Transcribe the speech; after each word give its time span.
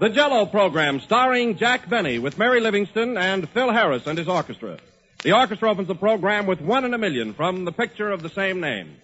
The 0.00 0.10
Jello 0.10 0.46
program 0.46 1.00
starring 1.00 1.56
Jack 1.56 1.88
Benny 1.88 2.18
with 2.18 2.36
Mary 2.36 2.60
Livingstone 2.60 3.16
and 3.16 3.48
Phil 3.48 3.72
Harris 3.72 4.06
and 4.06 4.18
his 4.18 4.28
orchestra. 4.28 4.78
The 5.22 5.32
orchestra 5.32 5.70
opens 5.70 5.88
the 5.88 5.94
program 5.94 6.46
with 6.46 6.60
One 6.60 6.84
in 6.84 6.92
a 6.92 6.98
Million 6.98 7.32
from 7.32 7.64
the 7.64 7.72
picture 7.72 8.10
of 8.10 8.22
the 8.22 8.28
same 8.28 8.60
name. 8.60 8.96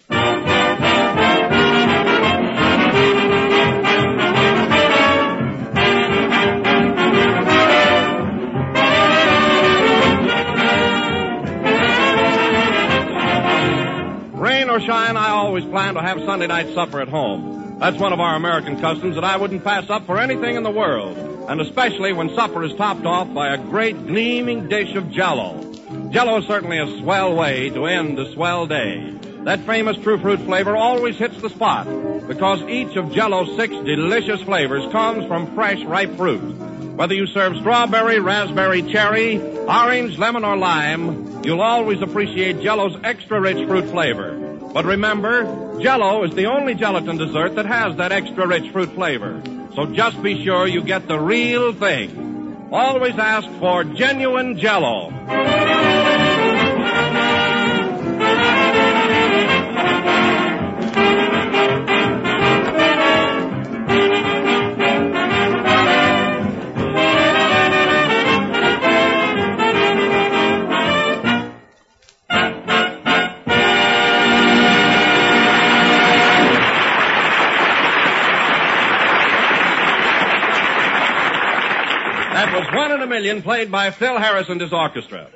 Rain 14.35 14.69
or 14.69 14.79
shine, 14.81 15.17
I 15.17 15.29
always 15.29 15.65
plan 15.65 15.95
to 15.95 16.01
have 16.01 16.19
Sunday 16.25 16.45
night 16.47 16.73
supper 16.75 17.01
at 17.01 17.07
home. 17.07 17.60
That's 17.81 17.97
one 17.97 18.13
of 18.13 18.19
our 18.19 18.35
American 18.35 18.79
customs 18.79 19.15
that 19.15 19.23
I 19.23 19.37
wouldn't 19.37 19.63
pass 19.63 19.89
up 19.89 20.05
for 20.05 20.19
anything 20.19 20.55
in 20.55 20.61
the 20.61 20.69
world, 20.69 21.17
and 21.49 21.59
especially 21.59 22.13
when 22.13 22.29
supper 22.35 22.63
is 22.63 22.75
topped 22.75 23.07
off 23.07 23.33
by 23.33 23.55
a 23.55 23.57
great 23.57 24.05
gleaming 24.05 24.69
dish 24.69 24.93
of 24.93 25.09
jello. 25.09 25.59
Jello 26.11 26.37
is 26.37 26.45
certainly 26.45 26.77
a 26.77 26.99
swell 26.99 27.35
way 27.35 27.71
to 27.71 27.87
end 27.87 28.19
a 28.19 28.31
swell 28.33 28.67
day. 28.67 29.11
That 29.45 29.61
famous 29.61 29.97
true 29.97 30.19
fruit 30.19 30.41
flavor 30.41 30.77
always 30.77 31.17
hits 31.17 31.41
the 31.41 31.49
spot 31.49 31.87
because 32.27 32.61
each 32.69 32.95
of 32.97 33.11
Jello's 33.13 33.55
six 33.55 33.73
delicious 33.73 34.43
flavors 34.43 34.89
comes 34.91 35.25
from 35.25 35.51
fresh, 35.55 35.83
ripe 35.83 36.15
fruit. 36.17 36.37
Whether 36.95 37.15
you 37.15 37.25
serve 37.25 37.57
strawberry, 37.57 38.19
raspberry, 38.19 38.83
cherry, 38.83 39.41
orange, 39.41 40.19
lemon, 40.19 40.45
or 40.45 40.55
lime, 40.55 41.43
you'll 41.43 41.61
always 41.61 41.99
appreciate 42.03 42.61
Jello's 42.61 42.95
extra 43.03 43.41
rich 43.41 43.65
fruit 43.67 43.89
flavor. 43.89 44.50
But 44.73 44.85
remember, 44.85 45.79
Jello 45.81 46.23
is 46.23 46.33
the 46.33 46.45
only 46.45 46.75
gelatin 46.75 47.17
dessert 47.17 47.55
that 47.55 47.65
has 47.65 47.97
that 47.97 48.11
extra 48.11 48.47
rich 48.47 48.71
fruit 48.71 48.93
flavor. 48.93 49.41
So 49.75 49.85
just 49.87 50.21
be 50.23 50.43
sure 50.43 50.67
you 50.67 50.81
get 50.81 51.07
the 51.07 51.19
real 51.19 51.73
thing. 51.73 52.69
Always 52.71 53.17
ask 53.17 53.49
for 53.59 53.83
genuine 53.83 54.57
Jello. 54.57 55.11
Was 83.11 83.17
One 83.17 83.17
in 83.17 83.23
a 83.23 83.33
Million, 83.33 83.43
played 83.43 83.71
by 83.71 83.91
Phil 83.91 84.17
Harris 84.17 84.49
and 84.49 84.61
his 84.61 84.73
orchestra. 84.73 85.27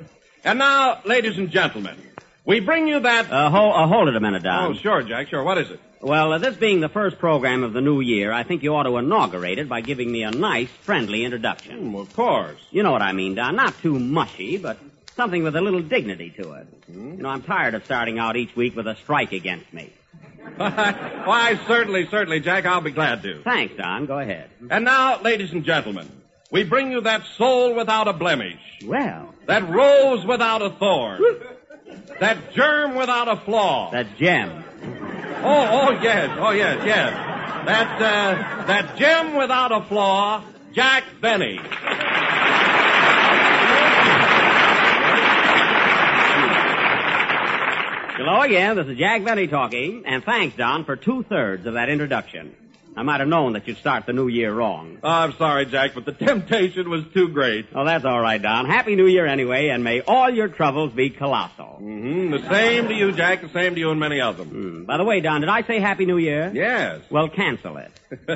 And 0.44 0.58
now, 0.58 1.00
ladies 1.04 1.38
and 1.38 1.50
gentlemen, 1.50 1.96
we 2.44 2.60
bring 2.60 2.88
you 2.88 3.00
that. 3.00 3.30
Uh, 3.30 3.50
hold, 3.50 3.74
uh, 3.74 3.86
hold 3.86 4.08
it 4.08 4.16
a 4.16 4.20
minute, 4.20 4.42
Don. 4.42 4.72
oh, 4.72 4.74
sure, 4.74 5.02
Jack, 5.02 5.28
sure. 5.28 5.42
What 5.42 5.58
is 5.58 5.70
it? 5.70 5.80
Well, 6.00 6.32
uh, 6.32 6.38
this 6.38 6.56
being 6.56 6.80
the 6.80 6.88
first 6.88 7.18
program 7.18 7.64
of 7.64 7.72
the 7.72 7.80
new 7.80 8.00
year, 8.00 8.32
I 8.32 8.44
think 8.44 8.62
you 8.62 8.74
ought 8.74 8.84
to 8.84 8.96
inaugurate 8.96 9.58
it 9.58 9.68
by 9.68 9.80
giving 9.80 10.12
me 10.12 10.22
a 10.22 10.30
nice, 10.30 10.68
friendly 10.68 11.24
introduction. 11.24 11.90
Hmm, 11.90 11.96
of 11.96 12.14
course. 12.14 12.60
You 12.70 12.82
know 12.82 12.92
what 12.92 13.02
I 13.02 13.12
mean, 13.12 13.34
Don. 13.34 13.56
Not 13.56 13.78
too 13.82 13.98
mushy, 13.98 14.56
but 14.58 14.78
something 15.16 15.42
with 15.42 15.56
a 15.56 15.60
little 15.60 15.82
dignity 15.82 16.30
to 16.40 16.52
it. 16.52 16.66
Hmm? 16.86 17.16
You 17.16 17.22
know, 17.22 17.28
I'm 17.28 17.42
tired 17.42 17.74
of 17.74 17.84
starting 17.84 18.18
out 18.18 18.36
each 18.36 18.54
week 18.54 18.76
with 18.76 18.86
a 18.86 18.96
strike 18.96 19.32
against 19.32 19.72
me. 19.72 19.92
Why, 20.56 21.58
certainly, 21.66 22.06
certainly, 22.06 22.40
Jack, 22.40 22.66
I'll 22.66 22.80
be 22.80 22.92
glad 22.92 23.22
to. 23.22 23.42
Thanks, 23.42 23.76
Don. 23.76 24.06
Go 24.06 24.18
ahead. 24.18 24.48
And 24.70 24.84
now, 24.84 25.20
ladies 25.20 25.52
and 25.52 25.64
gentlemen, 25.64 26.08
we 26.50 26.64
bring 26.64 26.92
you 26.92 27.00
that 27.02 27.24
soul 27.36 27.74
without 27.74 28.08
a 28.08 28.12
blemish, 28.12 28.60
Well, 28.84 29.34
that 29.46 29.68
rose 29.68 30.24
without 30.24 30.62
a 30.62 30.70
thorn, 30.70 31.20
that 32.20 32.52
germ 32.54 32.94
without 32.94 33.28
a 33.28 33.36
flaw. 33.36 33.90
That 33.90 34.16
gem. 34.16 34.64
Oh, 35.42 35.68
oh, 35.88 35.90
yes, 36.02 36.36
oh, 36.40 36.50
yes, 36.50 36.82
yes. 36.84 37.12
That, 37.66 38.00
uh, 38.00 38.66
that 38.66 38.96
gem 38.96 39.34
without 39.34 39.72
a 39.72 39.82
flaw, 39.86 40.42
Jack 40.72 41.04
Benny. 41.20 41.58
Hello 48.18 48.40
again. 48.40 48.76
This 48.76 48.86
is 48.88 48.98
Jack 48.98 49.24
Benny 49.24 49.46
talking, 49.46 50.04
and 50.06 50.24
thanks, 50.24 50.56
Don, 50.56 50.84
for 50.84 50.96
two 50.96 51.22
thirds 51.22 51.66
of 51.66 51.74
that 51.74 51.88
introduction. 51.88 52.54
I 52.96 53.02
might 53.02 53.20
have 53.20 53.28
known 53.28 53.52
that 53.52 53.68
you'd 53.68 53.76
start 53.76 54.06
the 54.06 54.14
new 54.14 54.26
year 54.26 54.52
wrong. 54.54 54.98
Oh, 55.02 55.08
I'm 55.08 55.34
sorry, 55.34 55.66
Jack, 55.66 55.92
but 55.94 56.06
the 56.06 56.12
temptation 56.12 56.88
was 56.88 57.04
too 57.12 57.28
great. 57.28 57.66
Oh, 57.74 57.84
that's 57.84 58.06
all 58.06 58.20
right, 58.20 58.40
Don. 58.40 58.64
Happy 58.64 58.96
New 58.96 59.06
Year 59.06 59.26
anyway, 59.26 59.68
and 59.68 59.84
may 59.84 60.00
all 60.00 60.30
your 60.30 60.48
troubles 60.48 60.92
be 60.92 61.10
colossal. 61.10 61.78
Mm-hmm. 61.82 62.30
The 62.30 62.48
same 62.48 62.88
to 62.88 62.94
you, 62.94 63.12
Jack, 63.12 63.42
the 63.42 63.50
same 63.50 63.74
to 63.74 63.80
you 63.80 63.90
and 63.90 64.00
many 64.00 64.22
of 64.22 64.38
them. 64.38 64.48
Hmm. 64.48 64.84
By 64.84 64.96
the 64.96 65.04
way, 65.04 65.20
Don, 65.20 65.42
did 65.42 65.50
I 65.50 65.62
say 65.62 65.78
Happy 65.78 66.06
New 66.06 66.16
Year? 66.16 66.50
Yes. 66.54 67.02
Well, 67.10 67.28
cancel 67.28 67.76
it. 67.76 67.90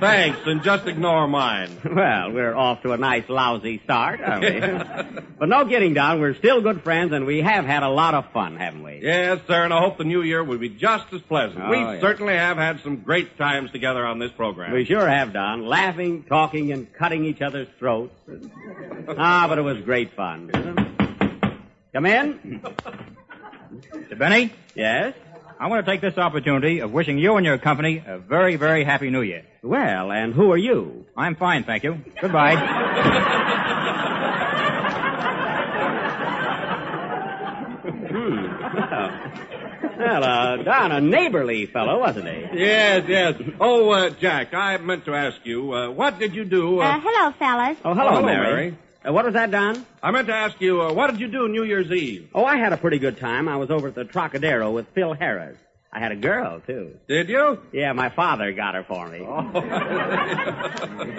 Thanks, 0.00 0.38
and 0.46 0.62
just 0.62 0.86
ignore 0.86 1.26
mine. 1.26 1.70
Well, 1.96 2.30
we're 2.32 2.54
off 2.54 2.82
to 2.82 2.92
a 2.92 2.96
nice 2.98 3.28
lousy 3.28 3.80
start, 3.84 4.20
aren't 4.20 4.42
we? 4.42 5.20
but 5.38 5.48
no 5.48 5.64
getting 5.64 5.94
down. 5.94 6.20
We're 6.20 6.34
still 6.34 6.60
good 6.60 6.82
friends, 6.82 7.12
and 7.12 7.24
we 7.26 7.40
have 7.40 7.64
had 7.64 7.82
a 7.82 7.88
lot 7.88 8.14
of 8.14 8.30
fun, 8.32 8.56
haven't 8.56 8.82
we? 8.82 9.00
Yes, 9.02 9.40
sir, 9.46 9.64
and 9.64 9.72
I 9.72 9.80
hope 9.80 9.96
the 9.98 10.04
new 10.04 10.22
year 10.22 10.44
will 10.44 10.58
be 10.58 10.68
just 10.68 11.06
as 11.12 11.22
pleasant. 11.22 11.62
Oh, 11.64 11.70
we 11.70 11.78
yeah. 11.78 12.00
certainly 12.00 12.34
have 12.34 12.58
had 12.58 12.80
some 12.82 12.96
great 12.98 13.38
times 13.38 13.70
together 13.72 14.04
on 14.04 14.18
this 14.18 14.30
program. 14.32 14.72
We 14.72 14.84
sure 14.84 15.08
have, 15.08 15.32
Don. 15.32 15.66
Laughing, 15.66 16.24
talking, 16.24 16.70
and 16.72 16.92
cutting 16.92 17.24
each 17.24 17.40
other's 17.40 17.68
throats. 17.78 18.14
ah, 19.16 19.46
but 19.48 19.58
it 19.58 19.62
was 19.62 19.78
great 19.80 20.14
fun. 20.14 20.50
Come 21.92 22.06
in? 22.06 22.60
Mr. 23.92 24.18
Benny, 24.18 24.52
Yes? 24.74 25.14
I 25.58 25.68
want 25.68 25.84
to 25.86 25.90
take 25.90 26.00
this 26.02 26.18
opportunity 26.18 26.80
of 26.80 26.92
wishing 26.92 27.18
you 27.18 27.36
and 27.36 27.46
your 27.46 27.56
company 27.58 28.02
a 28.06 28.18
very, 28.18 28.56
very 28.56 28.84
happy 28.84 29.08
new 29.10 29.22
year. 29.22 29.44
Well, 29.62 30.12
and 30.12 30.34
who 30.34 30.52
are 30.52 30.56
you? 30.58 31.06
I'm 31.16 31.34
fine, 31.34 31.64
thank 31.64 31.82
you. 31.82 31.98
Goodbye. 32.20 32.56
Hmm. 37.86 38.46
Well, 39.98 40.24
uh, 40.24 40.56
Don, 40.62 40.92
a 40.92 41.00
neighborly 41.00 41.66
fellow, 41.66 41.98
wasn't 42.00 42.28
he? 42.28 42.60
Yes, 42.60 43.04
yes. 43.08 43.34
Oh, 43.60 43.88
uh, 43.90 44.10
Jack, 44.10 44.52
I 44.52 44.76
meant 44.78 45.04
to 45.06 45.14
ask 45.14 45.38
you, 45.44 45.72
uh, 45.72 45.90
what 45.90 46.18
did 46.18 46.34
you 46.34 46.44
do? 46.44 46.80
Uh, 46.80 47.00
hello, 47.00 47.32
fellas. 47.38 47.78
Oh, 47.84 47.94
hello, 47.94 48.10
Hello, 48.10 48.22
Mary. 48.22 48.46
Mary. 48.70 48.78
Uh, 49.06 49.12
what 49.12 49.24
was 49.24 49.34
that, 49.34 49.50
Don? 49.50 49.86
I 50.02 50.10
meant 50.10 50.26
to 50.28 50.34
ask 50.34 50.60
you, 50.60 50.82
uh, 50.82 50.92
what 50.92 51.10
did 51.10 51.20
you 51.20 51.28
do 51.28 51.48
New 51.48 51.62
Year's 51.62 51.90
Eve? 51.92 52.28
Oh, 52.34 52.44
I 52.44 52.56
had 52.56 52.72
a 52.72 52.76
pretty 52.76 52.98
good 52.98 53.18
time. 53.18 53.48
I 53.48 53.56
was 53.56 53.70
over 53.70 53.88
at 53.88 53.94
the 53.94 54.04
Trocadero 54.04 54.72
with 54.72 54.88
Phil 54.94 55.12
Harris. 55.14 55.56
I 55.92 56.00
had 56.00 56.12
a 56.12 56.16
girl, 56.16 56.60
too. 56.66 56.98
Did 57.08 57.28
you? 57.28 57.58
Yeah, 57.72 57.92
my 57.92 58.10
father 58.10 58.52
got 58.52 58.74
her 58.74 58.82
for 58.82 59.08
me. 59.08 59.20
Oh. 59.22 59.50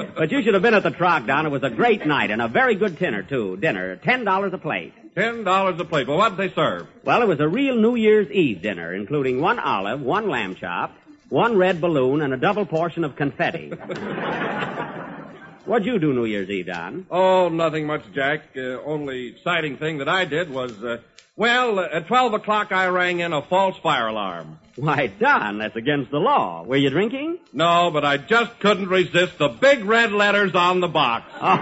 But 0.18 0.32
you 0.32 0.42
should 0.42 0.56
have 0.56 0.64
been 0.64 0.74
at 0.74 0.84
the 0.84 0.92
Troc, 0.92 1.28
Don. 1.28 1.46
It 1.46 1.50
was 1.50 1.62
a 1.64 1.70
great 1.70 2.06
night 2.06 2.32
and 2.32 2.42
a 2.42 2.48
very 2.48 2.74
good 2.76 2.98
dinner, 2.98 3.22
too. 3.24 3.56
Dinner, 3.58 3.96
ten 3.98 4.24
dollars 4.24 4.52
a 4.54 4.58
plate. 4.58 4.94
Ten 5.16 5.44
dollars 5.44 5.80
a 5.80 5.86
plate. 5.86 6.08
Well, 6.08 6.18
what 6.18 6.36
did 6.36 6.50
they 6.50 6.54
serve? 6.56 6.88
Well, 7.04 7.22
it 7.22 7.28
was 7.28 7.40
a 7.40 7.48
real 7.48 7.76
New 7.76 7.96
Year's 7.96 8.30
Eve 8.32 8.62
dinner, 8.64 8.94
including 8.96 9.42
one 9.42 9.60
olive, 9.60 10.02
one 10.02 10.28
lamb 10.28 10.56
chop, 10.56 10.96
one 11.30 11.56
red 11.56 11.80
balloon, 11.80 12.22
and 12.22 12.34
a 12.34 12.38
double 12.38 12.66
portion 12.66 13.04
of 13.04 13.16
confetti. 13.16 13.72
What'd 15.68 15.86
you 15.86 16.00
do 16.00 16.14
New 16.14 16.24
Year's 16.24 16.50
Eve, 16.50 16.68
Don? 16.68 17.06
Oh, 17.12 17.50
nothing 17.50 17.86
much, 17.86 18.04
Jack. 18.16 18.56
Uh, 18.56 18.82
only 18.86 19.28
exciting 19.28 19.76
thing 19.76 19.98
that 19.98 20.08
I 20.08 20.24
did 20.24 20.50
was, 20.50 20.72
uh, 20.82 21.00
well, 21.36 21.78
uh, 21.80 21.90
at 21.92 22.08
twelve 22.08 22.34
o'clock 22.34 22.72
I 22.72 22.88
rang 22.88 23.20
in 23.20 23.34
a 23.34 23.42
false 23.42 23.76
fire 23.80 24.08
alarm. 24.08 24.60
Why, 24.78 25.08
Don, 25.08 25.58
that's 25.58 25.76
against 25.76 26.10
the 26.10 26.20
law. 26.20 26.64
Were 26.64 26.78
you 26.78 26.90
drinking? 26.90 27.40
No, 27.52 27.92
but 27.92 28.06
I 28.06 28.16
just 28.16 28.58
couldn't 28.62 28.88
resist 28.88 29.38
the 29.40 29.50
big 29.50 29.84
red 29.84 30.14
letters 30.14 30.56
on 30.56 30.80
the 30.80 30.88
box. 30.88 31.30
Oh. 31.36 31.58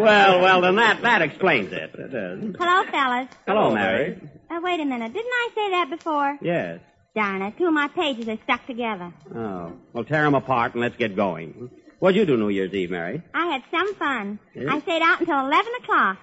well, 0.00 0.40
well, 0.40 0.60
then 0.62 0.76
that, 0.76 1.02
that 1.02 1.20
explains 1.20 1.72
it. 1.72 1.90
It. 1.94 2.56
Hello, 2.58 2.84
fellas. 2.90 3.28
Hello, 3.46 3.74
Mary. 3.74 4.18
Uh, 4.48 4.60
wait 4.62 4.80
a 4.80 4.84
minute. 4.86 5.12
Didn't 5.12 5.30
I 5.30 5.50
say 5.54 5.70
that 5.72 5.90
before? 5.90 6.38
Yes. 6.40 6.80
Darn 7.16 7.42
it. 7.42 7.56
Two 7.58 7.66
of 7.66 7.72
my 7.72 7.88
pages 7.88 8.28
are 8.28 8.38
stuck 8.44 8.64
together. 8.66 9.12
Oh. 9.34 9.72
Well, 9.92 10.04
tear 10.04 10.22
them 10.22 10.34
apart 10.34 10.74
and 10.74 10.82
let's 10.82 10.96
get 10.96 11.16
going. 11.16 11.70
What'd 11.98 12.14
you 12.16 12.26
do 12.26 12.36
New 12.36 12.50
Year's 12.50 12.72
Eve, 12.74 12.90
Mary? 12.90 13.22
I 13.34 13.46
had 13.46 13.62
some 13.70 13.94
fun. 13.94 14.38
I 14.68 14.80
stayed 14.82 15.02
out 15.02 15.20
until 15.20 15.40
11 15.40 15.72
o'clock. 15.82 16.18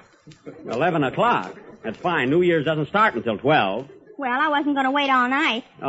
Eleven 0.69 1.03
o'clock. 1.03 1.57
That's 1.83 1.97
fine. 1.97 2.29
New 2.29 2.43
Year's 2.43 2.63
doesn't 2.63 2.87
start 2.87 3.15
until 3.15 3.37
twelve. 3.37 3.89
Well, 4.17 4.39
I 4.39 4.47
wasn't 4.47 4.75
going 4.75 4.85
to 4.85 4.91
wait 4.91 5.09
all 5.09 5.27
night. 5.27 5.65
Oh. 5.81 5.87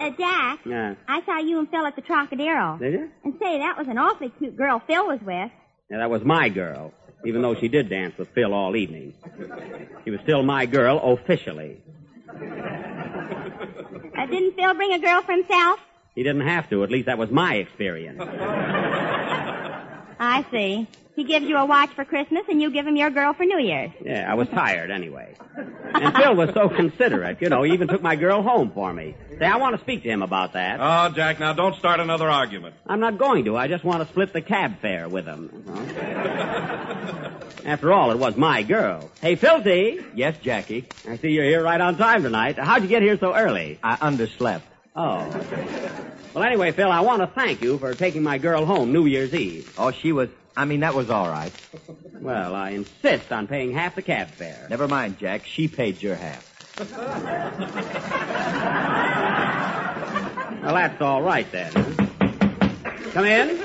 Uh, 0.00 0.10
Jack, 0.18 0.58
Yeah. 0.66 0.94
I 1.06 1.22
saw 1.24 1.38
you 1.38 1.58
and 1.60 1.70
Phil 1.70 1.86
at 1.86 1.94
the 1.94 2.02
Trocadero. 2.02 2.78
Did 2.80 2.92
you? 2.94 3.10
And 3.22 3.34
say, 3.40 3.58
that 3.58 3.76
was 3.78 3.86
an 3.86 3.98
awfully 3.98 4.32
cute 4.38 4.56
girl 4.56 4.82
Phil 4.88 5.06
was 5.06 5.20
with. 5.20 5.50
Yeah, 5.90 5.98
that 5.98 6.10
was 6.10 6.24
my 6.24 6.48
girl, 6.48 6.92
even 7.24 7.42
though 7.42 7.54
she 7.54 7.68
did 7.68 7.88
dance 7.88 8.16
with 8.18 8.28
Phil 8.30 8.52
all 8.52 8.74
evening. 8.74 9.14
She 10.04 10.10
was 10.10 10.18
still 10.24 10.42
my 10.42 10.66
girl 10.66 10.98
officially. 10.98 11.80
Uh, 14.16 14.26
didn't 14.26 14.56
Phil 14.56 14.74
bring 14.74 14.92
a 14.92 14.98
girl 14.98 15.22
for 15.22 15.32
himself? 15.32 15.80
He 16.14 16.22
didn't 16.22 16.46
have 16.46 16.70
to. 16.70 16.82
At 16.82 16.90
least 16.90 17.06
that 17.06 17.18
was 17.18 17.30
my 17.30 17.56
experience. 17.56 18.20
I 20.18 20.44
see. 20.50 20.86
He 21.16 21.24
gives 21.24 21.46
you 21.46 21.56
a 21.56 21.64
watch 21.64 21.90
for 21.94 22.04
Christmas 22.04 22.42
and 22.46 22.60
you 22.60 22.70
give 22.70 22.86
him 22.86 22.94
your 22.94 23.08
girl 23.08 23.32
for 23.32 23.44
New 23.44 23.58
Year's. 23.58 23.90
Yeah, 24.04 24.30
I 24.30 24.34
was 24.34 24.48
tired 24.48 24.90
anyway. 24.90 25.34
And 25.56 26.14
Phil 26.14 26.36
was 26.36 26.50
so 26.52 26.68
considerate. 26.68 27.40
You 27.40 27.48
know, 27.48 27.62
he 27.62 27.72
even 27.72 27.88
took 27.88 28.02
my 28.02 28.16
girl 28.16 28.42
home 28.42 28.70
for 28.70 28.92
me. 28.92 29.14
Say, 29.38 29.46
I 29.46 29.56
want 29.56 29.74
to 29.76 29.80
speak 29.80 30.02
to 30.02 30.10
him 30.10 30.22
about 30.22 30.52
that. 30.52 30.78
Oh, 30.78 31.14
Jack, 31.14 31.40
now 31.40 31.54
don't 31.54 31.74
start 31.76 32.00
another 32.00 32.28
argument. 32.28 32.74
I'm 32.86 33.00
not 33.00 33.16
going 33.16 33.46
to. 33.46 33.56
I 33.56 33.66
just 33.66 33.82
want 33.82 34.02
to 34.02 34.08
split 34.10 34.34
the 34.34 34.42
cab 34.42 34.80
fare 34.82 35.08
with 35.08 35.24
him. 35.24 35.64
After 37.64 37.94
all, 37.94 38.10
it 38.10 38.18
was 38.18 38.36
my 38.36 38.62
girl. 38.62 39.10
Hey, 39.22 39.36
Filthy. 39.36 40.00
Yes, 40.14 40.36
Jackie. 40.42 40.86
I 41.08 41.16
see 41.16 41.30
you're 41.30 41.44
here 41.44 41.62
right 41.62 41.80
on 41.80 41.96
time 41.96 42.24
tonight. 42.24 42.58
How'd 42.58 42.82
you 42.82 42.88
get 42.88 43.00
here 43.00 43.18
so 43.18 43.34
early? 43.34 43.78
I 43.82 43.96
underslept. 43.96 44.62
Oh. 44.94 45.26
Well, 46.34 46.44
anyway, 46.44 46.72
Phil, 46.72 46.90
I 46.92 47.00
want 47.00 47.22
to 47.22 47.26
thank 47.26 47.62
you 47.62 47.78
for 47.78 47.94
taking 47.94 48.22
my 48.22 48.36
girl 48.36 48.66
home 48.66 48.92
New 48.92 49.06
Year's 49.06 49.32
Eve. 49.32 49.72
Oh, 49.78 49.90
she 49.90 50.12
was. 50.12 50.28
I 50.56 50.64
mean, 50.64 50.80
that 50.80 50.94
was 50.94 51.10
all 51.10 51.28
right. 51.28 51.52
Well, 52.20 52.54
I 52.54 52.70
insist 52.70 53.30
on 53.30 53.46
paying 53.46 53.72
half 53.72 53.94
the 53.94 54.02
cab 54.02 54.28
fare. 54.28 54.66
Never 54.70 54.88
mind, 54.88 55.18
Jack. 55.18 55.44
She 55.46 55.68
paid 55.68 56.02
your 56.02 56.14
half. 56.14 56.44
Well, 60.62 60.74
that's 60.74 61.00
all 61.00 61.22
right 61.22 61.50
then. 61.52 61.72
Come 63.12 63.24
in. 63.24 63.58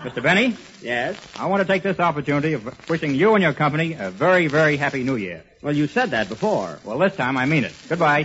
Mr. 0.00 0.22
Benny, 0.22 0.56
Yes. 0.82 1.16
I 1.38 1.46
want 1.46 1.60
to 1.60 1.66
take 1.66 1.82
this 1.82 1.98
opportunity 1.98 2.54
of 2.54 2.88
wishing 2.88 3.14
you 3.14 3.34
and 3.34 3.42
your 3.42 3.52
company 3.52 3.94
a 3.94 4.10
very, 4.10 4.46
very 4.46 4.76
happy 4.78 5.02
New 5.02 5.16
Year. 5.16 5.42
Well, 5.62 5.74
you 5.76 5.86
said 5.88 6.12
that 6.12 6.28
before. 6.30 6.78
Well, 6.84 6.98
this 6.98 7.14
time 7.16 7.36
I 7.36 7.44
mean 7.46 7.64
it. 7.64 7.72
Goodbye. 7.88 8.24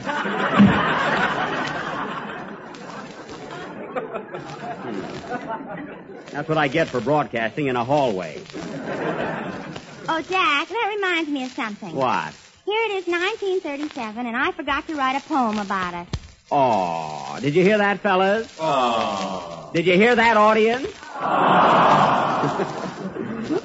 That's 6.35 6.49
what 6.49 6.57
I 6.57 6.67
get 6.67 6.89
for 6.89 6.99
broadcasting 6.99 7.67
in 7.67 7.77
a 7.77 7.85
hallway. 7.85 8.41
Oh, 10.09 10.21
Jack, 10.21 10.67
that 10.67 10.93
reminds 10.93 11.29
me 11.29 11.45
of 11.45 11.51
something. 11.53 11.95
What? 11.95 12.33
Here 12.65 12.81
it 12.87 12.91
is 12.91 13.07
1937, 13.07 14.25
and 14.25 14.35
I 14.35 14.51
forgot 14.51 14.85
to 14.87 14.95
write 14.95 15.15
a 15.15 15.21
poem 15.21 15.59
about 15.59 15.93
it. 15.93 16.09
Oh, 16.51 17.37
did 17.39 17.55
you 17.55 17.63
hear 17.63 17.77
that, 17.77 18.01
fellas? 18.01 18.53
Oh. 18.59 19.71
Did 19.73 19.85
you 19.85 19.93
hear 19.93 20.13
that, 20.13 20.35
audience? 20.35 20.89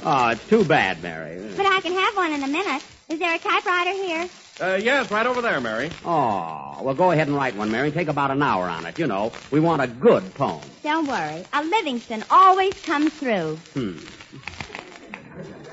oh, 0.05 0.28
it's 0.32 0.46
too 0.46 0.64
bad, 0.64 1.02
Mary. 1.02 1.43
But 1.56 1.67
I 1.67 1.81
can 1.81 1.93
have 1.93 2.17
one 2.17 2.32
in 2.32 2.44
a 2.44 2.49
minute. 2.49 2.84
Is 3.08 3.19
there 3.19 3.34
a 3.34 3.38
typewriter 3.38 3.90
here? 3.90 4.28
Uh, 4.61 4.75
yes, 4.77 5.11
right 5.11 5.27
over 5.27 5.41
there, 5.41 5.61
Mary. 5.61 5.91
Oh, 6.05 6.81
well, 6.83 6.95
go 6.95 7.11
ahead 7.11 7.29
and 7.29 7.37
write 7.37 7.57
one, 7.57 7.71
Mary. 7.71 7.91
Take 7.93 8.09
about 8.09 8.31
an 8.31 8.43
hour 8.43 8.69
on 8.69 8.85
it. 8.85 8.99
You 8.99 9.07
know, 9.07 9.33
we 9.51 9.59
want 9.59 9.81
a 9.81 9.87
good 9.87 10.35
poem. 10.35 10.71
Don't 10.83 11.07
worry. 11.07 11.47
A 11.53 11.62
Livingstone 11.65 12.25
always 12.31 12.75
comes 12.85 13.12
through. 13.15 13.57
Hmm. 13.73 13.99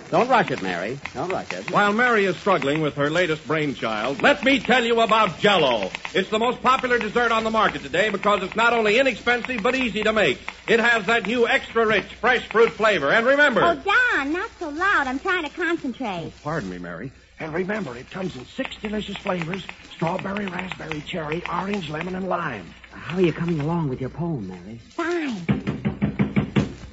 Don't 0.10 0.30
rush 0.30 0.50
it, 0.52 0.62
Mary. 0.62 0.98
Don't 1.14 1.30
rush 1.30 1.52
it. 1.52 1.70
While 1.70 1.92
Mary 1.92 2.24
is 2.24 2.38
struggling 2.38 2.80
with 2.80 2.94
her 2.94 3.10
latest 3.10 3.46
brainchild, 3.46 4.22
let 4.22 4.42
me 4.42 4.62
tell 4.62 4.86
you 4.86 5.02
about 5.02 5.40
Jello. 5.40 5.92
It's 6.14 6.30
the 6.30 6.40
most 6.40 6.62
popular 6.62 6.98
dessert 6.98 7.34
on 7.34 7.44
the 7.44 7.52
market 7.52 7.82
today 7.84 8.10
because 8.10 8.42
it's 8.42 8.56
not 8.56 8.72
only 8.72 9.00
inexpensive 9.00 9.62
but 9.62 9.76
easy 9.76 10.04
to 10.04 10.14
make. 10.14 10.40
It 10.70 10.80
has 10.80 11.06
that 11.08 11.28
new 11.28 11.46
extra 11.46 11.86
rich 11.86 12.14
fresh 12.22 12.48
fruit 12.48 12.72
flavor. 12.72 13.12
And 13.12 13.26
remember, 13.26 13.62
Oh, 13.62 13.76
Don, 14.16 14.32
not 14.32 14.50
so 14.60 14.70
loud. 14.70 15.08
I'm 15.08 15.20
trying 15.20 15.44
to 15.44 15.50
concentrate. 15.50 16.32
pardon 16.42 16.70
me, 16.70 16.78
Mary. 16.78 17.12
And 17.40 17.54
remember, 17.54 17.96
it 17.96 18.10
comes 18.10 18.36
in 18.36 18.46
six 18.46 18.76
delicious 18.82 19.16
flavors 19.18 19.64
strawberry, 19.94 20.46
raspberry, 20.48 21.02
cherry, 21.02 21.44
orange, 21.52 21.90
lemon, 21.90 22.16
and 22.16 22.28
lime. 22.30 22.66
How 22.92 23.18
are 23.18 23.22
you 23.22 23.34
coming 23.34 23.60
along 23.60 23.90
with 23.90 24.00
your 24.02 24.10
poem, 24.12 24.48
Mary? 24.48 24.80
Fine. 24.96 25.36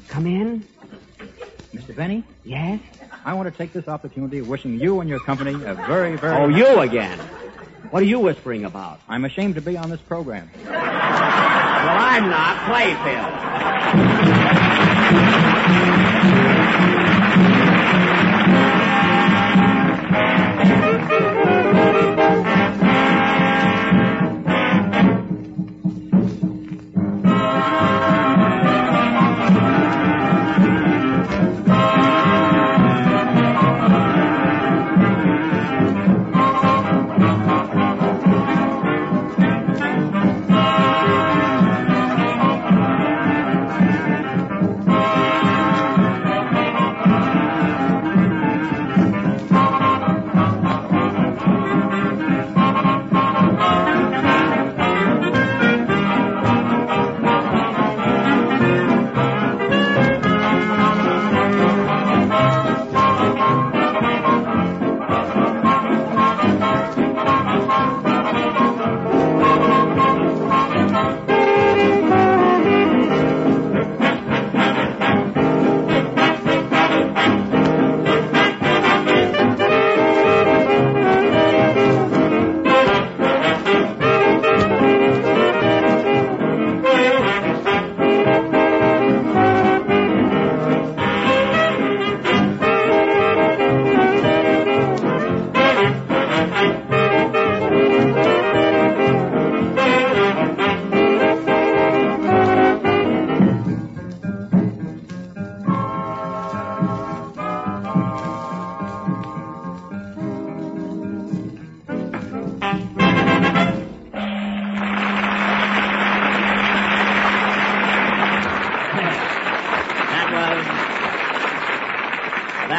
Come 0.09 0.27
in. 0.27 0.65
Mr. 1.75 1.95
Benny, 1.95 2.25
Yes? 2.45 2.81
I 3.27 3.33
want 3.35 3.51
to 3.51 3.57
take 3.57 3.73
this 3.73 3.89
opportunity 3.89 4.39
of 4.39 4.49
wishing 4.49 4.79
you 4.79 5.01
and 5.01 5.09
your 5.09 5.19
company 5.19 5.55
a 5.55 5.75
very, 5.75 6.17
very. 6.17 6.37
Oh, 6.37 6.49
you 6.49 6.81
again. 6.81 7.19
What 7.91 8.03
are 8.03 8.07
you 8.07 8.19
whispering 8.21 8.65
about? 8.67 9.01
I'm 9.09 9.25
ashamed 9.25 9.55
to 9.55 9.63
be 9.63 9.79
on 9.79 9.89
this 9.89 10.01
program. 10.01 10.51
Well, 10.65 10.75
I'm 10.77 12.29
not. 12.29 12.67
Play, 12.67 12.95
Phil. 15.45 15.54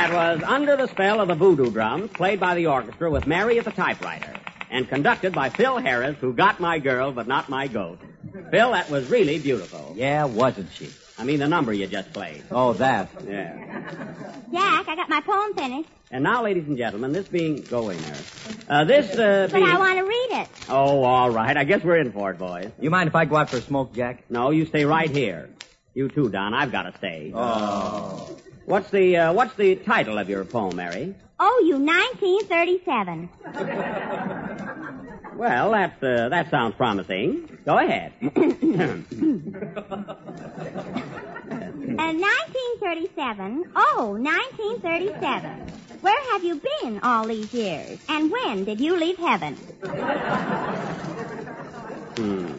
That 0.06 0.38
was 0.38 0.44
Under 0.44 0.78
the 0.78 0.88
Spell 0.88 1.20
of 1.20 1.30
the 1.30 1.34
Voodoo 1.34 1.72
Drums, 1.72 2.12
played 2.12 2.40
by 2.40 2.54
the 2.54 2.68
orchestra 2.68 3.10
with 3.10 3.26
Mary 3.26 3.58
at 3.58 3.66
the 3.66 3.72
typewriter, 3.72 4.36
and 4.70 4.88
conducted 4.88 5.34
by 5.34 5.50
Phil 5.50 5.78
Harris, 5.78 6.16
who 6.22 6.32
got 6.32 6.60
my 6.60 6.78
girl 6.78 7.12
but 7.12 7.28
not 7.28 7.50
my 7.50 7.68
goat. 7.68 7.98
Phil, 8.52 8.72
that 8.74 8.92
was 8.92 9.10
really 9.10 9.40
beautiful. 9.40 9.94
Yeah, 9.98 10.26
wasn't 10.26 10.72
she? 10.74 10.92
I 11.18 11.24
mean, 11.24 11.40
the 11.40 11.48
number 11.48 11.74
you 11.74 11.88
just 11.88 12.14
played. 12.14 12.44
Oh, 12.52 12.74
that. 12.74 13.10
Yeah. 13.28 13.56
Jack, 14.52 14.88
I 14.88 14.96
got 14.96 15.10
my 15.10 15.22
poem 15.22 15.56
finished, 15.56 15.90
And 16.12 16.24
now, 16.24 16.44
ladies 16.44 16.68
and 16.68 16.78
gentlemen, 16.78 17.12
this 17.12 17.28
being 17.28 17.64
go 17.64 17.80
away, 17.80 17.98
Mary. 17.98 18.18
Uh, 18.70 18.84
this 18.84 19.10
uh, 19.18 19.48
but 19.50 19.58
being. 19.58 19.68
I 19.68 19.80
want 19.80 19.98
to 19.98 20.04
read 20.04 20.42
it. 20.44 20.48
Oh, 20.70 21.04
all 21.04 21.32
right. 21.32 21.58
I 21.58 21.64
guess 21.64 21.84
we're 21.84 21.98
in 21.98 22.12
for 22.12 22.30
it, 22.30 22.38
boys. 22.38 22.70
You 22.80 22.92
mind 22.92 23.08
if 23.08 23.16
I 23.16 23.26
go 23.26 23.38
out 23.38 23.50
for 23.50 23.58
a 23.58 23.62
smoke, 23.62 23.96
Jack? 23.96 24.30
No, 24.30 24.52
you 24.52 24.68
stay 24.68 24.86
right 24.86 25.10
here. 25.10 25.50
You 25.96 26.10
too, 26.10 26.30
Don. 26.30 26.54
I've 26.54 26.72
got 26.72 26.84
to 26.84 26.96
stay. 27.00 27.32
Oh. 27.34 28.38
What's 28.66 28.90
the 28.90 29.18
uh, 29.18 29.34
What's 29.34 29.56
the 29.56 29.76
title 29.76 30.18
of 30.18 30.30
your 30.30 30.44
poem, 30.46 30.76
Mary? 30.76 31.16
Oh, 31.40 31.64
you 31.66 31.78
1937. 31.78 33.30
Well, 35.36 35.72
that 35.72 36.02
uh, 36.02 36.30
that 36.30 36.50
sounds 36.50 36.76
promising. 36.76 37.60
Go 37.66 37.78
ahead. 37.78 38.14
Uh, 41.98 42.12
1937. 42.12 43.72
Oh, 43.76 44.18
1937. 44.20 45.72
Where 46.02 46.32
have 46.34 46.44
you 46.44 46.60
been 46.82 47.00
all 47.04 47.26
these 47.26 47.54
years? 47.54 48.00
And 48.10 48.32
when 48.32 48.66
did 48.66 48.82
you 48.82 48.98
leave 48.98 49.18
heaven? 49.18 49.54
Hmm. 52.18 52.58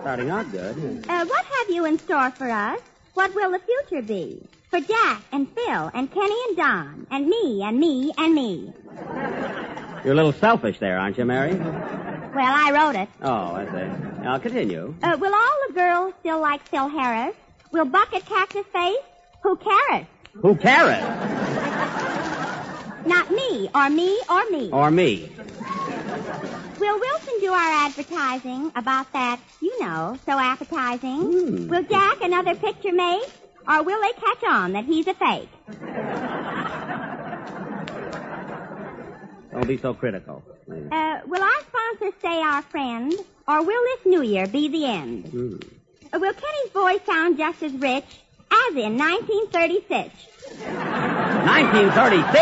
Starting 0.00 0.30
out 0.30 0.50
good. 0.52 1.06
Uh, 1.08 1.24
what 1.24 1.44
have 1.44 1.70
you 1.70 1.86
in 1.86 1.98
store 2.00 2.30
for 2.32 2.50
us? 2.50 2.80
What 3.14 3.34
will 3.34 3.52
the 3.52 3.60
future 3.60 4.02
be? 4.02 4.46
For 4.76 4.82
Jack 4.82 5.22
and 5.32 5.48
Phil 5.54 5.90
and 5.94 6.12
Kenny 6.12 6.36
and 6.48 6.56
Don 6.58 7.06
and 7.10 7.26
me 7.26 7.62
and 7.62 7.80
me 7.80 8.12
and 8.18 8.34
me. 8.34 8.74
You're 10.04 10.12
a 10.12 10.16
little 10.16 10.34
selfish 10.34 10.78
there, 10.80 10.98
aren't 10.98 11.16
you, 11.16 11.24
Mary? 11.24 11.54
Well, 11.54 11.72
I 12.36 12.72
wrote 12.74 12.94
it. 12.94 13.08
Oh, 13.22 13.54
I 13.54 13.64
see. 13.64 14.22
Now 14.22 14.36
continue. 14.36 14.94
Uh, 15.02 15.16
will 15.18 15.34
all 15.34 15.58
the 15.68 15.72
girls 15.72 16.12
still 16.20 16.40
like 16.42 16.60
Phil 16.68 16.88
Harris? 16.88 17.34
Will 17.72 17.86
Buck 17.86 18.10
get 18.10 18.26
Cactus 18.26 18.66
Face? 18.70 18.98
Who 19.42 19.56
cares? 19.56 20.04
Who 20.34 20.54
cares? 20.56 21.02
Not 23.06 23.30
me, 23.30 23.70
or 23.74 23.88
me, 23.88 24.18
or 24.28 24.50
me. 24.50 24.70
Or 24.72 24.90
me? 24.90 25.32
Will 26.78 27.00
Wilson 27.00 27.40
do 27.40 27.50
our 27.50 27.86
advertising 27.86 28.72
about 28.76 29.10
that, 29.14 29.40
you 29.62 29.80
know, 29.80 30.18
so 30.26 30.32
appetizing? 30.32 31.22
Hmm. 31.22 31.68
Will 31.68 31.82
Jack 31.84 32.20
another 32.20 32.54
picture 32.54 32.92
make? 32.92 33.24
Or 33.68 33.82
will 33.82 34.00
they 34.00 34.12
catch 34.12 34.44
on 34.44 34.72
that 34.74 34.84
he's 34.84 35.06
a 35.08 35.14
fake? 35.14 35.48
Don't 39.52 39.66
be 39.66 39.78
so 39.78 39.94
critical. 39.94 40.42
Uh, 40.68 41.20
will 41.26 41.42
our 41.42 41.60
sponsor 41.62 42.12
stay 42.18 42.40
our 42.40 42.62
friend? 42.62 43.12
Or 43.48 43.62
will 43.62 43.82
this 43.84 44.06
new 44.06 44.22
year 44.22 44.46
be 44.46 44.68
the 44.68 44.84
end? 44.86 45.26
Hmm. 45.26 45.56
Uh, 46.12 46.18
will 46.18 46.34
Kenny's 46.34 46.70
voice 46.72 47.00
sound 47.06 47.38
just 47.38 47.62
as 47.62 47.72
rich 47.72 48.04
as 48.50 48.76
in 48.76 48.98
1936? 48.98 50.14
1936? 50.62 52.36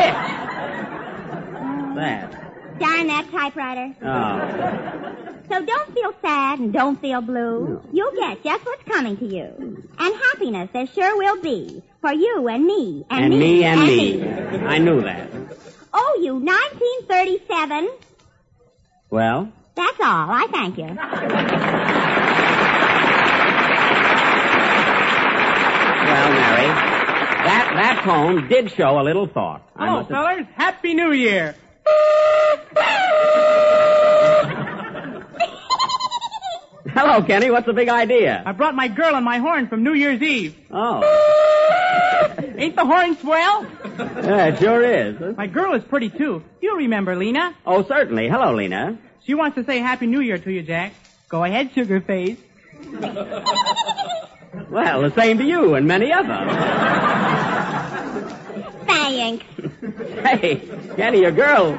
That. 1.95 2.79
Darn 2.79 3.07
that 3.07 3.31
typewriter. 3.31 3.95
Oh. 4.03 5.24
So 5.49 5.65
don't 5.65 5.95
feel 5.95 6.15
sad 6.23 6.59
and 6.59 6.73
don't 6.73 7.01
feel 7.01 7.21
blue. 7.21 7.83
You'll 7.93 8.13
get 8.15 8.43
just 8.43 8.65
what's 8.65 8.83
coming 8.85 9.17
to 9.19 9.27
you. 9.27 9.85
And 9.99 10.15
happiness 10.33 10.71
there 10.73 10.87
sure 10.87 11.17
will 11.19 11.41
be. 11.43 11.83
For 12.01 12.13
you 12.13 12.49
and 12.49 12.65
me. 12.65 13.05
And, 13.11 13.25
And 13.33 13.39
me 13.41 13.65
and 13.65 13.81
me. 13.83 14.23
I 14.67 14.79
knew 14.79 15.01
that. 15.03 15.29
Oh, 15.93 16.21
you 16.23 16.35
1937. 16.35 17.89
Well? 19.11 19.51
That's 19.75 20.01
all. 20.01 20.31
I 20.31 20.47
thank 20.51 20.79
you. 20.79 20.85
Well, 26.05 26.31
Mary, 26.31 26.67
that, 26.67 27.73
that 27.75 28.03
poem 28.05 28.47
did 28.49 28.71
show 28.73 29.01
a 29.01 29.03
little 29.03 29.27
thought. 29.27 29.63
I 29.75 29.89
oh, 29.89 29.89
Hello, 29.89 29.99
have- 29.99 30.09
fellers. 30.09 30.47
Happy 30.55 30.95
New 30.95 31.13
Year. 31.13 31.55
Hello, 36.89 37.23
Kenny. 37.23 37.51
What's 37.51 37.67
the 37.67 37.73
big 37.73 37.89
idea? 37.89 38.43
I 38.45 38.53
brought 38.53 38.75
my 38.75 38.89
girl 38.89 39.15
and 39.15 39.25
my 39.25 39.39
horn 39.39 39.69
from 39.69 39.83
New 39.83 39.95
Year's 39.95 40.21
Eve. 40.23 40.55
Oh. 40.71 41.01
Ain't 42.59 42.77
the 42.77 42.85
horn 42.85 43.17
swell? 43.17 43.67
Yeah, 43.99 44.47
it 44.47 44.59
sure 44.59 44.83
is. 44.83 45.37
My 45.37 45.47
girl 45.47 45.75
is 45.75 45.83
pretty, 45.85 46.11
too. 46.11 46.43
You 46.61 46.77
remember 46.77 47.17
Lena? 47.17 47.55
Oh, 47.67 47.85
certainly. 47.85 48.29
Hello, 48.29 48.55
Lena. 48.55 48.99
She 49.25 49.35
wants 49.35 49.55
to 49.57 49.65
say 49.65 49.79
Happy 49.79 50.07
New 50.07 50.21
Year 50.21 50.39
to 50.39 50.53
you, 50.53 50.63
Jack. 50.63 50.93
Go 51.29 51.43
ahead, 51.43 51.73
sugar 51.75 52.01
face. 52.01 52.39
Well, 54.71 55.03
the 55.03 55.13
same 55.17 55.39
to 55.39 55.45
you 55.45 55.75
and 55.75 55.87
many 55.87 56.13
others. 56.13 56.51
Thanks. 58.87 59.45
Hey, 60.25 60.57
Kenny, 60.97 61.21
your 61.21 61.31
girl. 61.33 61.79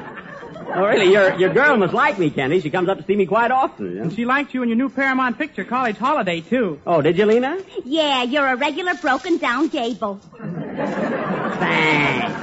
Oh, 0.76 0.84
really, 0.84 1.10
your, 1.10 1.34
your 1.38 1.54
girl 1.54 1.74
must 1.78 1.94
like 1.94 2.18
me, 2.18 2.28
Kenny. 2.28 2.60
She 2.60 2.68
comes 2.68 2.90
up 2.90 2.98
to 2.98 3.04
see 3.04 3.16
me 3.16 3.24
quite 3.24 3.50
often. 3.50 3.98
And 3.98 4.12
she 4.12 4.26
liked 4.26 4.52
you 4.52 4.62
in 4.62 4.68
your 4.68 4.76
new 4.76 4.90
Paramount 4.90 5.38
picture, 5.38 5.64
College 5.64 5.96
Holiday, 5.96 6.42
too. 6.42 6.78
Oh, 6.86 7.00
did 7.00 7.16
you, 7.16 7.24
Lena? 7.24 7.58
Yeah, 7.86 8.24
you're 8.24 8.46
a 8.46 8.56
regular 8.56 8.92
broken 8.94 9.38
down 9.38 9.68
gable. 9.68 10.20
Thanks. 11.56 12.36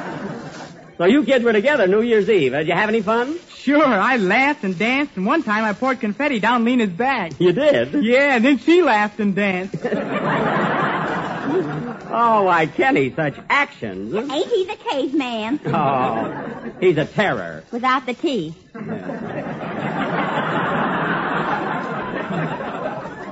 So 0.98 1.06
you 1.06 1.24
kids 1.24 1.46
were 1.46 1.54
together 1.54 1.86
New 1.88 2.02
Year's 2.02 2.28
Eve. 2.28 2.54
Did 2.54 2.68
you 2.68 2.74
have 2.74 2.90
any 2.90 3.04
fun? 3.04 3.38
Sure, 3.54 3.86
I 3.86 4.18
laughed 4.18 4.64
and 4.64 4.78
danced, 4.80 5.16
and 5.16 5.28
one 5.28 5.44
time 5.44 5.64
I 5.64 5.74
poured 5.74 6.00
confetti 6.00 6.40
down 6.40 6.66
Lena's 6.66 6.90
back. 6.90 7.40
You 7.40 7.52
did? 7.52 8.04
Yeah, 8.04 8.36
and 8.36 8.44
then 8.44 8.58
she 8.58 8.82
laughed 8.82 9.20
and 9.20 9.36
danced. 9.36 9.76
Oh, 12.16 12.44
why, 12.44 12.68
Kenny, 12.68 13.12
such 13.16 13.36
actions. 13.50 14.14
Ain't 14.14 14.48
he 14.48 14.66
the 14.66 14.76
caveman? 14.76 15.60
Oh, 15.66 16.72
he's 16.80 16.98
a 16.98 17.06
terror. 17.06 17.64
Without 17.72 18.06
the 18.06 18.14
teeth. 18.14 18.56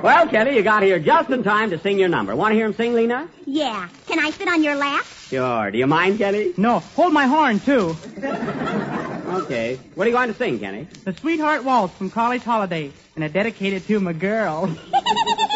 Well, 0.02 0.28
Kenny, 0.30 0.56
you 0.56 0.64
got 0.64 0.82
here 0.82 0.98
just 0.98 1.30
in 1.30 1.44
time 1.44 1.70
to 1.70 1.78
sing 1.80 2.00
your 2.00 2.10
number. 2.10 2.36
Want 2.36 2.54
to 2.54 2.56
hear 2.56 2.66
him 2.66 2.74
sing, 2.74 2.96
Lena? 2.96 3.30
Yeah. 3.46 3.88
Can 4.08 4.18
I 4.18 4.32
sit 4.32 4.48
on 4.48 4.64
your 4.64 4.74
lap? 4.74 5.06
Sure. 5.30 5.70
Do 5.70 5.78
you 5.78 5.86
mind, 5.86 6.18
Kenny? 6.18 6.54
No, 6.58 6.80
hold 6.80 7.14
my 7.14 7.28
horn, 7.28 7.60
too. 7.60 7.96
Okay. 8.18 9.80
What 9.94 10.08
are 10.08 10.10
you 10.10 10.16
going 10.16 10.30
to 10.30 10.38
sing, 10.40 10.58
Kenny? 10.58 10.88
The 11.04 11.14
Sweetheart 11.14 11.64
Waltz 11.64 11.96
from 11.98 12.10
College 12.10 12.42
Holiday, 12.42 12.92
and 13.16 13.24
I 13.24 13.28
dedicate 13.28 13.74
it 13.74 13.86
to 13.88 14.00
my 14.00 14.14
girl. 14.14 14.76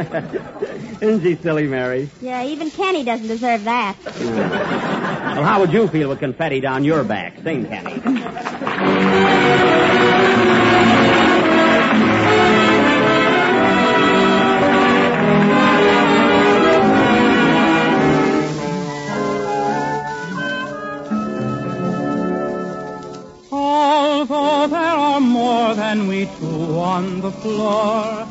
Isn't 1.00 1.22
she 1.22 1.36
silly, 1.36 1.66
Mary? 1.66 2.08
Yeah, 2.22 2.44
even 2.44 2.70
Kenny 2.70 3.04
doesn't 3.04 3.28
deserve 3.28 3.64
that. 3.64 3.96
Hmm. 3.96 4.36
Well, 5.36 5.44
how 5.44 5.60
would 5.60 5.72
you 5.72 5.88
feel 5.88 6.08
with 6.08 6.20
confetti 6.20 6.60
down 6.60 6.84
your 6.84 7.04
back? 7.04 7.36
Sing, 7.42 7.66
Kenny. 7.66 8.00
Although 23.52 24.66
there 24.68 24.80
are 24.80 25.20
more 25.20 25.74
than 25.74 26.06
we 26.08 26.26
two 26.38 26.78
on 26.78 27.20
the 27.20 27.30
floor, 27.32 28.26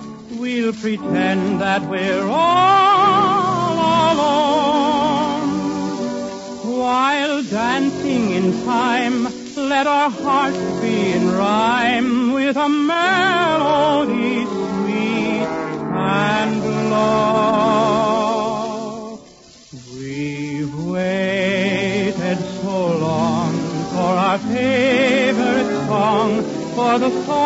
we'll 0.49 0.73
pretend 0.73 1.61
that 1.61 1.81
we're 1.83 2.27
all 2.27 3.73
alone. 4.13 5.49
While 6.79 7.43
dancing 7.43 8.31
in 8.31 8.45
time, 8.65 9.27
let 9.55 9.85
our 9.85 10.09
hearts 10.09 10.57
be 10.81 11.11
in 11.11 11.27
rhyme 11.27 12.33
with 12.33 12.57
a 12.57 12.67
melody 12.67 14.45
sweet 14.45 15.47
and 16.17 16.63
low. 16.89 17.99
We've 19.93 20.75
waited 20.95 22.39
so 22.61 22.77
long 23.07 23.53
for 23.93 24.11
our 24.27 24.39
favorite 24.39 25.69
song, 25.87 26.29
for 26.75 26.93
the 26.97 27.11
song 27.25 27.38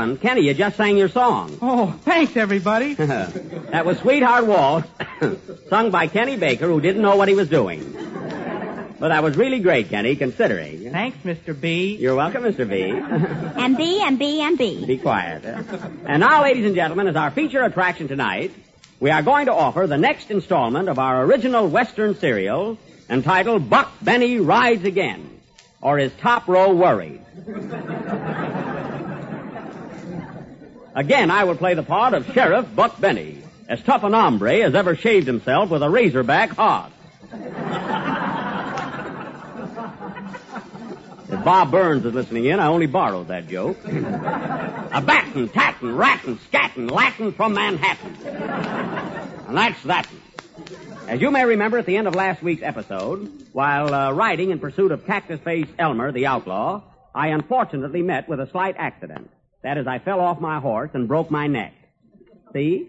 happened? 0.00 0.20
Kenny, 0.20 0.42
you 0.42 0.54
just 0.54 0.76
sang 0.76 0.96
your 0.96 1.08
song. 1.08 1.58
Oh, 1.70 1.92
thanks, 2.04 2.36
everybody. 2.36 2.94
that 2.94 3.84
was 3.86 3.98
Sweetheart 3.98 4.46
Waltz, 4.46 4.88
sung 5.68 5.90
by 5.90 6.08
Kenny 6.08 6.36
Baker, 6.36 6.66
who 6.66 6.80
didn't 6.80 7.02
know 7.02 7.16
what 7.16 7.28
he 7.28 7.34
was 7.34 7.48
doing. 7.48 7.80
But 8.98 9.08
that 9.08 9.22
was 9.22 9.36
really 9.36 9.60
great, 9.60 9.88
Kenny, 9.88 10.16
considering. 10.16 10.90
Thanks, 10.90 11.18
Mr. 11.18 11.58
B. 11.58 11.96
You're 11.96 12.16
welcome, 12.16 12.42
Mr. 12.42 12.68
B. 12.68 12.90
And 13.60 13.76
B 13.76 14.02
and 14.02 14.18
B 14.18 14.40
and 14.42 14.58
B. 14.58 14.84
Be 14.84 14.98
quiet. 14.98 15.44
And 15.44 16.20
now, 16.20 16.42
ladies 16.42 16.66
and 16.66 16.74
gentlemen, 16.74 17.06
as 17.06 17.16
our 17.16 17.30
feature 17.30 17.62
attraction 17.62 18.08
tonight, 18.08 18.52
we 18.98 19.10
are 19.10 19.22
going 19.22 19.46
to 19.46 19.54
offer 19.54 19.86
the 19.86 19.98
next 19.98 20.30
installment 20.30 20.88
of 20.88 20.98
our 20.98 21.24
original 21.24 21.68
Western 21.68 22.14
serial 22.16 22.78
entitled 23.08 23.70
Buck 23.70 23.92
Benny 24.02 24.38
Rides 24.38 24.84
Again, 24.84 25.40
or 25.80 25.98
is 25.98 26.12
Top 26.20 26.48
Row 26.48 26.74
Worried? 26.74 27.20
Again, 30.94 31.30
I 31.30 31.44
will 31.44 31.56
play 31.56 31.74
the 31.74 31.82
part 31.82 32.14
of 32.14 32.26
Sheriff 32.32 32.66
Buck 32.74 33.00
Benny, 33.00 33.38
as 33.68 33.82
tough 33.82 34.02
an 34.02 34.12
hombre 34.12 34.62
as 34.62 34.74
ever 34.74 34.96
shaved 34.96 35.26
himself 35.26 35.70
with 35.70 35.82
a 35.82 35.90
razorback 35.90 36.50
hog. 36.50 36.90
If 41.28 41.44
Bob 41.44 41.70
Burns 41.70 42.04
is 42.04 42.12
listening 42.12 42.46
in, 42.46 42.58
I 42.58 42.66
only 42.66 42.86
borrowed 42.86 43.28
that 43.28 43.48
joke. 43.48 43.78
a 43.84 45.00
battin', 45.00 45.48
tattin', 45.48 45.94
rattin', 45.96 46.40
scattin', 46.48 46.88
Latin 46.88 47.32
from 47.32 47.54
Manhattan. 47.54 48.16
And 49.46 49.56
that's 49.56 49.80
that. 49.84 50.08
As 51.06 51.20
you 51.20 51.30
may 51.30 51.44
remember 51.44 51.78
at 51.78 51.86
the 51.86 51.96
end 51.96 52.08
of 52.08 52.16
last 52.16 52.42
week's 52.42 52.62
episode, 52.62 53.46
while 53.52 53.94
uh, 53.94 54.12
riding 54.12 54.50
in 54.50 54.58
pursuit 54.58 54.90
of 54.90 55.06
Cactus 55.06 55.40
Face 55.40 55.68
Elmer, 55.78 56.10
the 56.10 56.26
outlaw, 56.26 56.82
I 57.14 57.28
unfortunately 57.28 58.02
met 58.02 58.28
with 58.28 58.40
a 58.40 58.50
slight 58.50 58.74
accident. 58.76 59.30
That 59.62 59.78
is, 59.78 59.86
I 59.86 59.98
fell 59.98 60.20
off 60.20 60.40
my 60.40 60.58
horse 60.58 60.90
and 60.94 61.06
broke 61.06 61.30
my 61.30 61.46
neck. 61.46 61.74
See? 62.52 62.88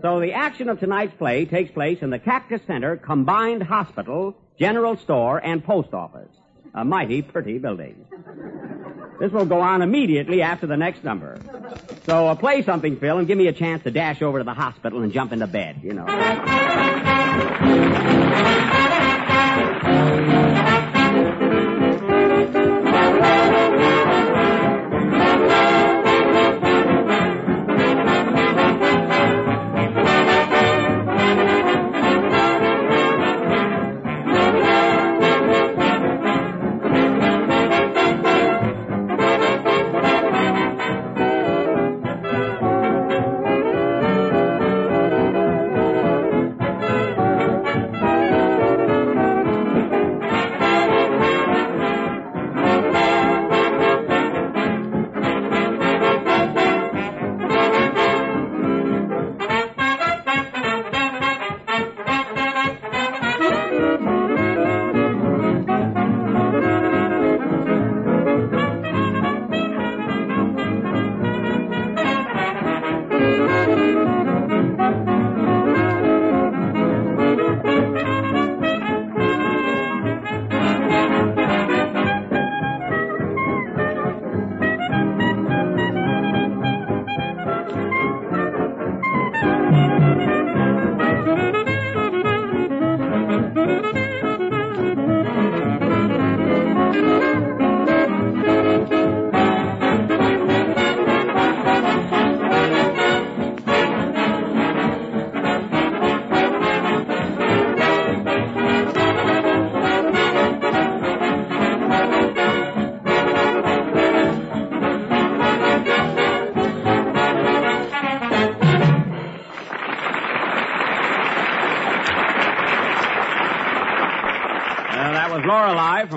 So 0.00 0.20
the 0.20 0.32
action 0.32 0.68
of 0.68 0.80
tonight's 0.80 1.14
play 1.14 1.44
takes 1.44 1.70
place 1.72 1.98
in 2.00 2.10
the 2.10 2.18
Cactus 2.18 2.62
Center 2.66 2.96
Combined 2.96 3.62
Hospital, 3.62 4.34
General 4.58 4.96
Store, 4.96 5.38
and 5.44 5.62
Post 5.64 5.92
Office. 5.92 6.30
A 6.74 6.84
mighty 6.84 7.20
pretty 7.20 7.58
building. 7.58 8.06
This 9.20 9.30
will 9.30 9.44
go 9.44 9.60
on 9.60 9.82
immediately 9.82 10.40
after 10.40 10.66
the 10.66 10.76
next 10.76 11.04
number. 11.04 11.38
So 12.06 12.28
uh, 12.28 12.34
play 12.34 12.62
something, 12.62 12.96
Phil, 12.96 13.18
and 13.18 13.26
give 13.26 13.36
me 13.36 13.48
a 13.48 13.52
chance 13.52 13.82
to 13.82 13.90
dash 13.90 14.22
over 14.22 14.38
to 14.38 14.44
the 14.44 14.54
hospital 14.54 15.02
and 15.02 15.12
jump 15.12 15.32
into 15.32 15.46
bed, 15.46 15.80
you 15.82 15.92
know. 15.92 16.06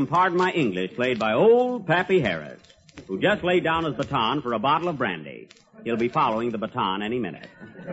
From 0.05 0.13
Pardon 0.15 0.37
My 0.37 0.51
English, 0.51 0.93
played 0.93 1.17
by 1.17 1.33
old 1.33 1.87
Pappy 1.87 2.19
Harris, 2.19 2.59
who 3.07 3.19
just 3.19 3.43
laid 3.43 3.63
down 3.63 3.85
his 3.85 3.95
baton 3.95 4.41
for 4.41 4.53
a 4.53 4.59
bottle 4.59 4.87
of 4.87 4.99
brandy. 4.99 5.47
He'll 5.83 5.97
be 5.97 6.09
following 6.09 6.51
the 6.51 6.59
baton 6.59 7.01
any 7.01 7.17
minute. 7.17 7.47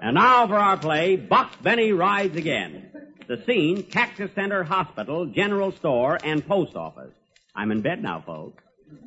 and 0.00 0.14
now 0.14 0.46
for 0.46 0.56
our 0.56 0.78
play, 0.78 1.16
Buck 1.16 1.62
Benny 1.62 1.92
Rides 1.92 2.36
Again. 2.36 2.88
The 3.28 3.42
scene, 3.44 3.82
Cactus 3.82 4.30
Center 4.34 4.64
Hospital, 4.64 5.26
General 5.26 5.72
Store, 5.72 6.18
and 6.24 6.46
Post 6.46 6.76
Office. 6.76 7.12
I'm 7.54 7.70
in 7.70 7.82
bed 7.82 8.02
now, 8.02 8.22
folks. 8.24 8.62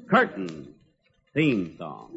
Curtain. 0.08 0.76
Theme 1.34 1.76
song. 1.78 2.12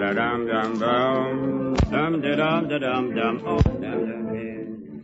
Da 0.00 0.14
dum 0.14 0.46
dum 0.46 0.78
dum 0.78 1.74
dum 1.90 2.20
da 2.22 2.34
dum 2.34 2.68
da 2.68 2.78
dum 2.78 3.14
dum 3.14 3.42
oh 3.44 3.60
dum 3.60 3.80
dum. 3.82 5.02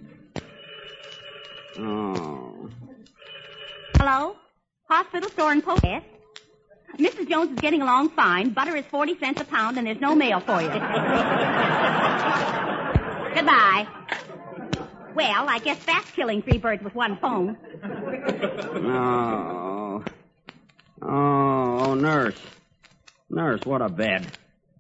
Oh. 1.78 2.70
Hello? 3.98 4.36
Hospital 4.88 5.28
store 5.28 5.52
in 5.52 5.60
post. 5.60 5.84
Yes. 5.84 6.02
Mrs. 6.98 7.28
Jones 7.28 7.50
is 7.50 7.58
getting 7.60 7.82
along 7.82 8.08
fine. 8.10 8.54
Butter 8.54 8.74
is 8.74 8.86
40 8.86 9.18
cents 9.18 9.42
a 9.42 9.44
pound 9.44 9.76
and 9.76 9.86
there's 9.86 10.00
no 10.00 10.14
mail 10.14 10.40
for 10.40 10.62
you. 10.62 10.68
Goodbye. 13.34 13.86
Well, 15.14 15.46
I 15.46 15.60
guess 15.62 15.84
that's 15.84 16.10
killing 16.12 16.40
three 16.40 16.56
birds 16.56 16.82
with 16.82 16.94
one 16.94 17.18
phone. 17.18 17.58
Oh, 18.88 20.02
oh, 21.02 21.94
nurse. 21.94 22.40
Nurse, 23.28 23.60
what 23.66 23.82
a 23.82 23.90
bed. 23.90 24.26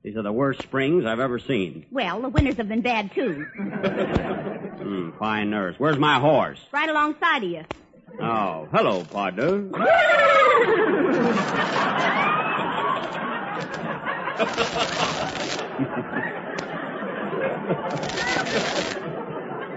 These 0.06 0.16
are 0.16 0.22
the 0.22 0.32
worst 0.32 0.62
springs 0.62 1.04
I've 1.04 1.18
ever 1.18 1.40
seen. 1.40 1.84
Well, 1.90 2.22
the 2.22 2.28
winters 2.28 2.58
have 2.58 2.68
been 2.68 2.80
bad 2.80 3.12
too. 3.12 3.44
Hmm, 4.86 5.10
fine 5.18 5.50
nurse. 5.50 5.74
Where's 5.78 5.98
my 5.98 6.20
horse? 6.20 6.60
Right 6.70 6.88
alongside 6.88 7.42
of 7.42 7.50
you. 7.50 7.64
Oh, 8.20 8.68
hello, 8.70 9.04
partner. 9.04 9.62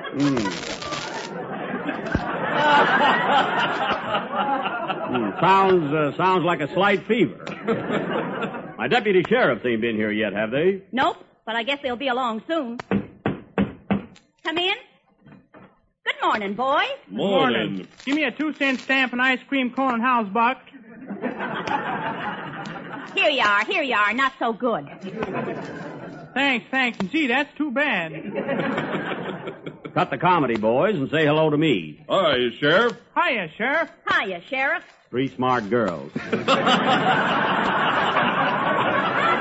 Hmm. 0.09 0.35
Hmm, 5.09 5.39
sounds 5.39 5.93
uh, 5.93 6.15
sounds 6.17 6.43
like 6.43 6.61
a 6.61 6.71
slight 6.73 7.07
fever. 7.07 8.55
My 8.79 8.87
deputy 8.87 9.23
sheriffs 9.27 9.65
ain't 9.65 9.81
been 9.81 9.97
here 9.97 10.09
yet, 10.09 10.31
have 10.31 10.51
they? 10.51 10.81
Nope, 10.93 11.17
but 11.45 11.53
I 11.53 11.63
guess 11.63 11.79
they'll 11.83 11.97
be 11.97 12.07
along 12.07 12.43
soon. 12.47 12.77
Come 12.87 14.57
in. 14.57 14.75
Good 16.05 16.15
morning, 16.23 16.53
boys. 16.53 16.87
Morning. 17.09 17.85
Give 18.05 18.15
me 18.15 18.23
a 18.23 18.31
two 18.31 18.53
cent 18.53 18.79
stamp 18.79 19.11
and 19.11 19.21
ice 19.21 19.41
cream 19.49 19.71
cone 19.71 19.95
and 19.95 20.01
house, 20.01 20.29
Buck. 20.29 20.59
Here 23.15 23.29
you 23.29 23.41
are, 23.41 23.65
here 23.65 23.83
you 23.83 23.95
are. 23.95 24.13
Not 24.13 24.31
so 24.39 24.53
good. 24.53 24.87
Thanks, 26.33 26.67
thanks. 26.71 26.99
Gee, 27.11 27.27
that's 27.27 27.53
too 27.57 27.71
bad. 27.71 28.13
Cut 29.93 30.09
the 30.09 30.17
comedy, 30.17 30.55
boys, 30.55 30.95
and 30.95 31.09
say 31.09 31.25
hello 31.25 31.49
to 31.49 31.57
me. 31.57 32.05
Hi, 32.07 32.49
Sheriff. 32.61 32.93
Hiya, 33.13 33.49
Sheriff. 33.57 33.91
Hiya, 34.09 34.41
Sheriff. 34.49 34.85
Three 35.09 35.27
smart 35.27 35.69
girls. 35.69 36.13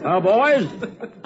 Well, 0.00 0.20
boys, 0.22 0.66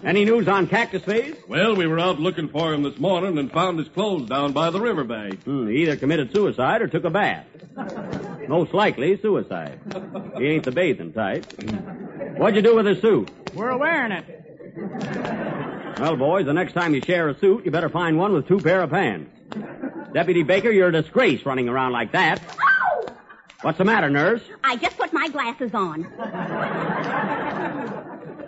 any 0.03 0.25
news 0.25 0.49
on 0.49 0.67
Cactus 0.67 1.05
Face? 1.05 1.37
Well, 1.47 1.77
we 1.77 1.87
were 1.87 2.01
out 2.01 2.19
looking 2.19 2.49
for 2.49 2.73
him 2.75 2.83
this 2.83 2.99
morning 2.99 3.39
and 3.39 3.53
found 3.53 3.79
his 3.79 3.87
clothes 3.89 4.29
down 4.29 4.53
by 4.53 4.71
the 4.71 4.81
riverbank. 4.81 5.45
Hmm, 5.45 5.69
he 5.69 5.83
either 5.83 5.95
committed 5.97 6.33
suicide 6.33 6.83
or 6.83 6.89
took 6.89 7.05
a 7.05 7.11
bath. 7.11 7.47
Most 8.49 8.75
likely 8.75 9.21
suicide. 9.21 9.79
He 10.37 10.47
ain't 10.49 10.65
the 10.65 10.73
bathing 10.73 11.13
type. 11.13 11.47
What'd 12.39 12.57
you 12.57 12.63
do 12.63 12.75
with 12.75 12.87
his 12.87 13.01
suit? 13.01 13.31
We're 13.55 13.77
wearing 13.77 14.11
it. 14.13 15.99
Well, 16.01 16.17
boys, 16.17 16.47
the 16.47 16.53
next 16.53 16.73
time 16.73 16.93
you 16.95 17.03
share 17.03 17.29
a 17.29 17.39
suit, 17.39 17.65
you 17.65 17.71
better 17.71 17.89
find 17.89 18.19
one 18.19 18.33
with 18.33 18.49
two 18.49 18.59
pair 18.59 18.83
of 18.83 18.91
pants. 18.91 19.31
Deputy 20.13 20.43
Baker, 20.43 20.71
you're 20.71 20.89
a 20.89 20.93
disgrace 20.93 21.45
running 21.47 21.69
around 21.69 21.93
like 21.93 22.13
that. 22.13 22.41
What's 23.63 23.79
the 23.79 23.85
matter, 23.85 24.11
nurse? 24.11 24.43
I 24.63 24.77
just 24.77 24.99
put 24.99 25.13
my 25.13 25.29
glasses 25.29 25.73
on. 25.73 26.03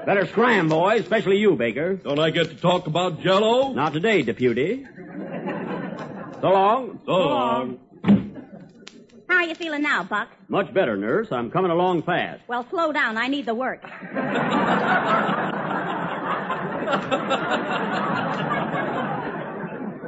Better 0.04 0.26
scram, 0.26 0.68
boys, 0.68 1.00
especially 1.02 1.38
you, 1.38 1.56
Baker. 1.56 1.94
Don't 1.94 2.18
I 2.18 2.30
get 2.30 2.50
to 2.50 2.56
talk 2.56 2.86
about 2.86 3.20
Jello? 3.20 3.72
Not 3.72 3.94
today, 3.94 4.22
deputy. 4.22 4.84
So 6.40 6.48
long. 6.50 7.00
So 7.06 7.12
long. 7.12 7.78
How 9.28 9.36
are 9.36 9.44
you 9.44 9.54
feeling 9.54 9.82
now, 9.82 10.02
Buck? 10.04 10.28
Much 10.48 10.74
better, 10.74 10.96
nurse. 10.96 11.28
I'm 11.32 11.50
coming 11.50 11.70
along 11.70 12.02
fast. 12.02 12.42
Well, 12.46 12.66
slow 12.68 12.92
down. 12.92 13.16
I 13.16 13.28
need 13.28 13.46
the 13.46 13.54
work. 13.54 13.82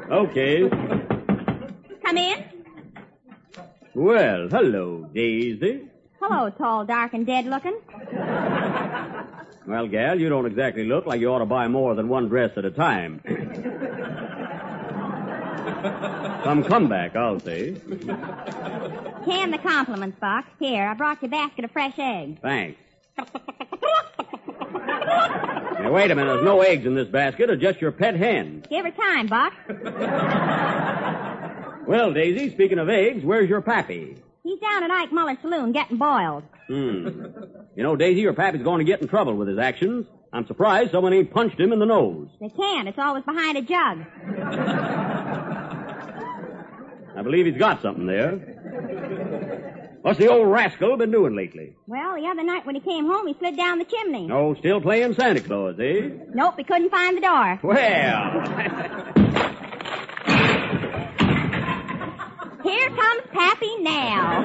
Okay. 0.09 0.69
Come 2.07 2.19
in. 2.19 2.45
Well, 3.93 4.47
hello, 4.49 5.11
Daisy. 5.13 5.89
Hello, 6.21 6.51
tall, 6.51 6.85
dark, 6.85 7.15
and 7.15 7.27
dead 7.27 7.47
looking. 7.47 7.77
Well, 9.67 9.89
gal, 9.89 10.21
you 10.21 10.29
don't 10.29 10.47
exactly 10.47 10.85
look 10.85 11.07
like 11.07 11.21
you 11.21 11.33
ought 11.33 11.41
to 11.41 11.47
buy 11.47 11.67
more 11.67 11.97
than 11.97 12.09
one 12.09 12.29
dress 12.29 12.53
at 12.57 12.65
a 12.65 12.71
time. 12.71 13.21
Some 16.45 16.63
comeback, 16.63 17.17
I'll 17.17 17.41
say. 17.41 17.75
Can 19.25 19.51
the 19.51 19.59
compliments, 19.61 20.17
Buck. 20.21 20.45
Here, 20.61 20.87
I 20.87 20.95
brought 20.95 21.21
you 21.23 21.27
a 21.27 21.31
basket 21.33 21.65
of 21.65 21.73
fresh 21.73 21.99
eggs. 21.99 22.39
Thanks. 22.41 22.79
Now, 25.81 25.91
wait 25.93 26.13
a 26.13 26.15
minute. 26.15 26.35
There's 26.35 26.45
no 26.45 26.61
eggs 26.61 26.87
in 26.87 26.95
this 26.95 27.09
basket. 27.09 27.51
It's 27.51 27.61
just 27.61 27.81
your 27.81 27.91
pet 27.91 28.15
hen. 28.15 28.65
Give 28.71 28.85
her 28.85 28.93
time, 28.93 29.27
Buck. 29.27 29.53
Well, 31.87 32.13
Daisy, 32.13 32.51
speaking 32.51 32.79
of 32.79 32.89
eggs, 32.89 33.25
where's 33.25 33.49
your 33.49 33.61
pappy? 33.63 34.17
He's 34.43 34.59
down 34.61 34.83
at 34.85 34.91
Ike 34.91 35.13
Muller's 35.13 35.39
saloon 35.43 35.73
getting 35.73 35.97
boiled. 35.99 36.43
Hmm. 36.69 37.09
You 37.77 37.83
know, 37.83 37.95
Daisy, 37.97 38.21
your 38.21 38.33
pappy's 38.35 38.63
going 38.63 38.79
to 38.79 38.85
get 38.85 39.01
in 39.01 39.09
trouble 39.09 39.35
with 39.35 39.49
his 39.49 39.59
actions. 39.59 40.07
I'm 40.33 40.47
surprised 40.47 40.91
someone 40.91 41.13
ain't 41.13 41.33
punched 41.33 41.59
him 41.61 41.73
in 41.73 41.79
the 41.79 41.87
nose. 41.87 42.29
They 42.41 42.49
can't. 42.49 42.89
It's 42.89 42.99
always 42.99 43.25
behind 43.25 43.57
a 43.57 43.63
jug. 43.63 44.05
I 47.17 47.23
believe 47.23 47.47
he's 47.47 47.57
got 47.57 47.81
something 47.83 48.07
there. 48.07 49.99
What's 50.03 50.19
the 50.19 50.29
old 50.29 50.49
rascal 50.49 50.97
been 50.97 51.11
doing 51.11 51.35
lately? 51.35 51.75
Well, 51.87 52.15
the 52.17 52.27
other 52.29 52.45
night 52.45 52.67
when 52.67 52.75
he 52.75 52.81
came 52.81 53.07
home, 53.07 53.27
he 53.27 53.35
slid 53.39 53.57
down 53.57 53.79
the 53.79 53.85
chimney. 53.85 54.29
Oh, 54.31 54.55
still 54.55 54.81
playing 54.81 55.15
Santa 55.15 55.41
Claus, 55.41 55.77
eh? 55.81 56.11
Nope, 56.35 56.55
he 56.59 56.65
couldn't 56.65 56.91
find 56.91 57.17
the 57.17 57.21
door. 57.23 57.59
Well, 57.63 59.25
Here 62.67 62.89
comes 62.91 63.23
Pappy 63.33 63.77
now. 63.79 64.43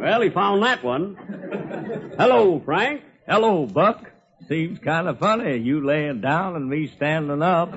well, 0.00 0.20
he 0.20 0.30
found 0.30 0.64
that 0.64 0.82
one. 0.82 2.12
Hello, 2.18 2.60
Frank. 2.64 3.02
Hello, 3.28 3.66
Buck. 3.66 4.10
Seems 4.48 4.80
kind 4.80 5.06
of 5.06 5.20
funny, 5.20 5.58
you 5.58 5.86
laying 5.86 6.20
down 6.20 6.56
and 6.56 6.68
me 6.68 6.88
standing 6.88 7.40
up. 7.40 7.72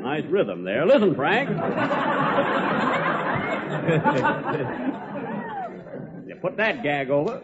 Nice 0.00 0.24
rhythm 0.24 0.64
there. 0.64 0.86
Listen, 0.86 1.14
Frank. 1.14 1.50
you 6.38 6.48
put 6.48 6.56
that 6.58 6.82
gag 6.82 7.10
over. 7.10 7.38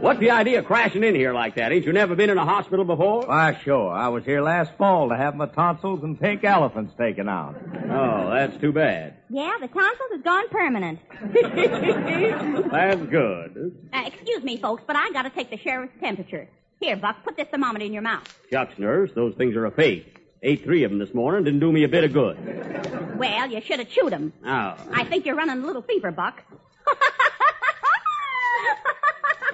What's 0.00 0.18
the 0.20 0.30
idea 0.30 0.58
of 0.60 0.64
crashing 0.64 1.04
in 1.04 1.14
here 1.14 1.32
like 1.32 1.54
that? 1.56 1.72
Ain't 1.72 1.86
you 1.86 1.92
never 1.92 2.14
been 2.14 2.30
in 2.30 2.38
a 2.38 2.44
hospital 2.44 2.84
before? 2.84 3.26
Why, 3.26 3.58
sure. 3.62 3.92
I 3.92 4.08
was 4.08 4.24
here 4.24 4.42
last 4.42 4.72
fall 4.76 5.08
to 5.10 5.16
have 5.16 5.34
my 5.36 5.46
tonsils 5.46 6.02
and 6.02 6.18
pink 6.18 6.42
elephants 6.44 6.92
taken 6.98 7.28
out. 7.28 7.54
Oh, 7.90 8.30
that's 8.30 8.56
too 8.60 8.72
bad. 8.72 9.14
Yeah, 9.30 9.52
the 9.60 9.68
tonsils 9.68 10.10
has 10.12 10.22
gone 10.22 10.48
permanent. 10.50 10.98
That's 12.72 13.00
good. 13.06 13.76
Uh, 13.92 14.02
excuse 14.06 14.42
me, 14.42 14.56
folks, 14.58 14.82
but 14.86 14.96
I 14.96 15.10
gotta 15.12 15.30
take 15.30 15.50
the 15.50 15.56
sheriff's 15.58 15.94
temperature. 16.00 16.48
Here, 16.80 16.96
Buck, 16.96 17.22
put 17.24 17.36
this 17.36 17.48
thermometer 17.48 17.84
in 17.84 17.92
your 17.92 18.02
mouth. 18.02 18.26
Shucks, 18.50 18.78
nurse, 18.78 19.10
those 19.14 19.34
things 19.36 19.54
are 19.56 19.66
a 19.66 19.70
fake. 19.70 20.18
Ate 20.42 20.64
three 20.64 20.82
of 20.84 20.90
them 20.90 20.98
this 20.98 21.14
morning. 21.14 21.44
Didn't 21.44 21.60
do 21.60 21.70
me 21.70 21.84
a 21.84 21.88
bit 21.88 22.02
of 22.04 22.12
good. 22.12 23.16
Well, 23.16 23.48
you 23.50 23.60
should 23.60 23.78
have 23.78 23.88
chewed 23.88 24.12
'em. 24.12 24.32
Oh. 24.44 24.74
I 24.92 25.04
think 25.04 25.24
you're 25.24 25.36
running 25.36 25.62
a 25.62 25.66
little 25.66 25.82
fever, 25.82 26.10
Buck. 26.10 26.42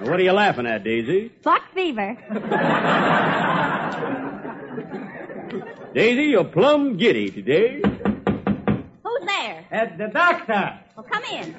What 0.01 0.17
are 0.17 0.23
you 0.23 0.31
laughing 0.31 0.65
at, 0.65 0.85
Daisy? 0.85 1.29
Buck 1.43 1.61
fever. 1.73 2.15
Daisy, 5.93 6.23
you're 6.23 6.45
plumb 6.45 6.95
giddy 6.95 7.29
today. 7.31 7.81
Who's 7.83 9.25
there? 9.25 9.65
At 9.71 9.97
the 9.97 10.07
doctor. 10.07 10.79
Well, 10.95 11.05
come 11.11 11.23
in. 11.25 11.53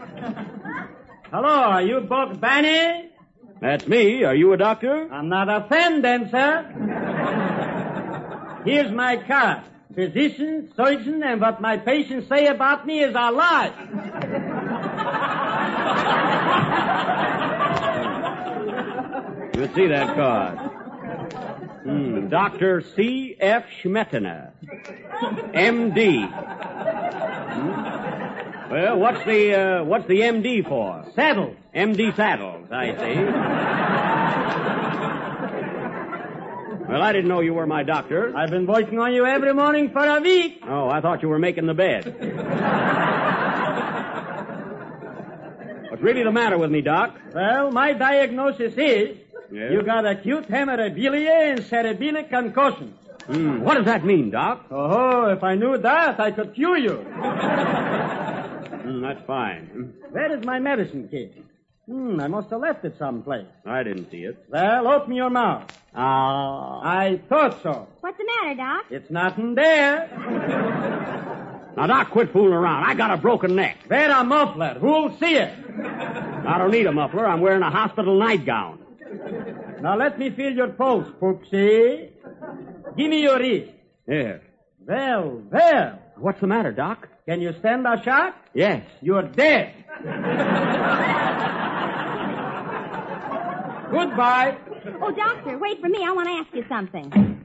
Hello, 1.31 1.49
are 1.49 1.83
you 1.83 2.01
Buck 2.01 2.41
Benny? 2.41 3.11
That's 3.61 3.87
me. 3.87 4.25
Are 4.25 4.35
you 4.35 4.55
a 4.55 4.57
doctor? 4.57 5.13
I'm 5.13 5.29
not 5.29 5.51
a 5.51 5.69
friend 5.69 6.03
then, 6.03 6.31
sir. 6.31 6.63
Here's 8.65 8.91
my 8.91 9.19
card. 9.19 9.65
Physician, 9.95 10.73
surgeon, 10.75 11.23
and 11.23 11.43
what 11.43 11.61
my 11.61 11.77
patients 11.77 12.27
say 12.29 12.47
about 12.47 12.87
me 12.87 13.03
is 13.03 13.15
a 13.15 13.31
lie. 13.31 13.73
Let's 19.61 19.75
see 19.75 19.89
that 19.89 20.15
card. 20.17 20.59
Hmm. 21.83 22.29
Dr. 22.29 22.81
C. 22.97 23.37
F. 23.39 23.67
Schmettener, 23.83 24.53
M.D. 25.53 26.23
Hmm. 26.23 26.31
Well, 28.71 28.99
what's 28.99 29.23
the 29.27 29.55
uh, 29.55 29.85
what's 29.85 30.09
the 30.09 30.23
M.D. 30.23 30.63
for? 30.63 31.05
Saddles. 31.15 31.57
M.D. 31.75 32.13
Saddles, 32.13 32.69
I 32.73 32.87
see. 32.93 33.17
well, 36.89 37.03
I 37.03 37.13
didn't 37.13 37.29
know 37.29 37.41
you 37.41 37.53
were 37.53 37.67
my 37.67 37.83
doctor. 37.83 38.35
I've 38.35 38.49
been 38.49 38.67
working 38.67 38.99
on 38.99 39.13
you 39.13 39.27
every 39.27 39.53
morning 39.53 39.91
for 39.91 40.07
a 40.07 40.23
week. 40.23 40.63
Oh, 40.67 40.89
I 40.89 41.03
thought 41.03 41.21
you 41.21 41.29
were 41.29 41.39
making 41.39 41.67
the 41.67 41.75
bed. 41.75 42.07
What's 45.91 46.03
really 46.03 46.25
the 46.25 46.33
matter 46.33 46.57
with 46.57 46.71
me, 46.71 46.81
Doc? 46.81 47.15
Well, 47.35 47.71
my 47.71 47.93
diagnosis 47.93 48.73
is 48.79 49.19
Yeah? 49.53 49.71
you 49.71 49.83
got 49.83 50.07
acute 50.07 50.49
hemorrhagilia 50.49 51.53
and 51.53 51.61
cerebellar 51.61 52.29
concussion. 52.29 52.95
Hmm. 53.27 53.61
What 53.61 53.75
does 53.75 53.85
that 53.87 54.05
mean, 54.05 54.31
Doc? 54.31 54.67
Oh, 54.71 55.27
if 55.31 55.43
I 55.43 55.55
knew 55.55 55.77
that, 55.79 56.19
I 56.21 56.31
could 56.31 56.55
cure 56.55 56.77
you. 56.79 56.97
Hmm, 58.81 59.03
that's 59.03 59.21
fine. 59.27 59.93
Where 60.11 60.37
is 60.37 60.45
my 60.45 60.59
medicine 60.59 61.07
kit? 61.11 61.37
Hmm, 61.87 62.19
I 62.19 62.29
must 62.29 62.51
have 62.51 62.61
left 62.61 62.85
it 62.85 62.97
someplace. 62.99 63.47
I 63.67 63.83
didn't 63.83 64.11
see 64.11 64.25
it. 64.25 64.43
Well, 64.49 64.89
open 64.89 65.13
your 65.15 65.31
mouth. 65.31 65.71
Ah. 65.95 66.81
I 66.83 67.21
thought 67.29 67.63
so. 67.63 67.87
What's 68.01 68.17
the 68.17 68.25
matter, 68.25 68.55
Doc? 68.57 68.85
It's 68.91 69.11
nothing 69.11 69.55
there. 69.55 70.09
Now, 71.77 71.87
Doc, 71.87 72.11
quit 72.11 72.33
fooling 72.33 72.53
around. 72.55 72.85
I 72.85 72.95
got 72.95 73.11
a 73.13 73.17
broken 73.17 73.55
neck. 73.55 73.77
Wear 73.89 74.11
a 74.11 74.25
muffler. 74.25 74.75
Who'll 74.81 75.17
see 75.19 75.37
it? 75.37 75.53
I 75.85 76.59
don't 76.59 76.71
need 76.73 76.87
a 76.87 76.93
muffler. 76.93 77.27
I'm 77.27 77.41
wearing 77.41 77.63
a 77.63 77.71
hospital 77.71 78.19
nightgown. 78.19 78.80
Now 79.81 79.97
let 79.97 80.19
me 80.19 80.31
feel 80.31 80.53
your 80.53 80.69
pulse, 80.69 81.09
Poopsie. 81.21 82.11
Give 82.97 83.11
me 83.11 83.23
your 83.23 83.39
wrist. 83.39 83.73
Here. 84.07 84.43
Well, 84.87 85.43
well. 85.51 85.99
What's 86.17 86.41
the 86.41 86.47
matter, 86.47 86.73
Doc? 86.73 87.09
Can 87.27 87.41
you 87.41 87.55
stand 87.61 87.87
a 87.87 88.03
shot? 88.03 88.37
Yes. 88.55 88.85
You're 89.01 89.23
dead. 89.23 89.75
Goodbye. 93.91 94.57
Oh, 95.03 95.13
doctor, 95.13 95.59
wait 95.59 95.81
for 95.81 95.89
me. 95.89 96.05
I 96.05 96.13
want 96.13 96.29
to 96.29 96.35
ask 96.35 96.55
you 96.55 96.65
something. 96.69 97.45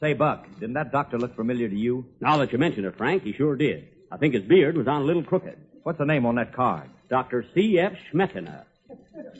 Say, 0.00 0.14
Buck, 0.14 0.46
didn't 0.60 0.74
that 0.74 0.92
doctor 0.92 1.18
look 1.18 1.36
familiar 1.36 1.68
to 1.68 1.76
you? 1.76 2.06
Now 2.20 2.36
that 2.38 2.52
you 2.52 2.58
mention 2.58 2.84
it, 2.84 2.96
Frank, 2.96 3.22
he 3.22 3.32
sure 3.32 3.56
did. 3.56 3.88
I 4.10 4.16
think 4.16 4.34
his 4.34 4.44
beard 4.44 4.76
was 4.76 4.86
on 4.86 5.02
a 5.02 5.04
little 5.04 5.22
crooked. 5.22 5.58
What's 5.82 5.98
the 5.98 6.04
name 6.04 6.24
on 6.26 6.36
that 6.36 6.54
card? 6.54 6.88
Dr. 7.10 7.44
C.F. 7.54 7.92
Schmettener. 8.12 8.64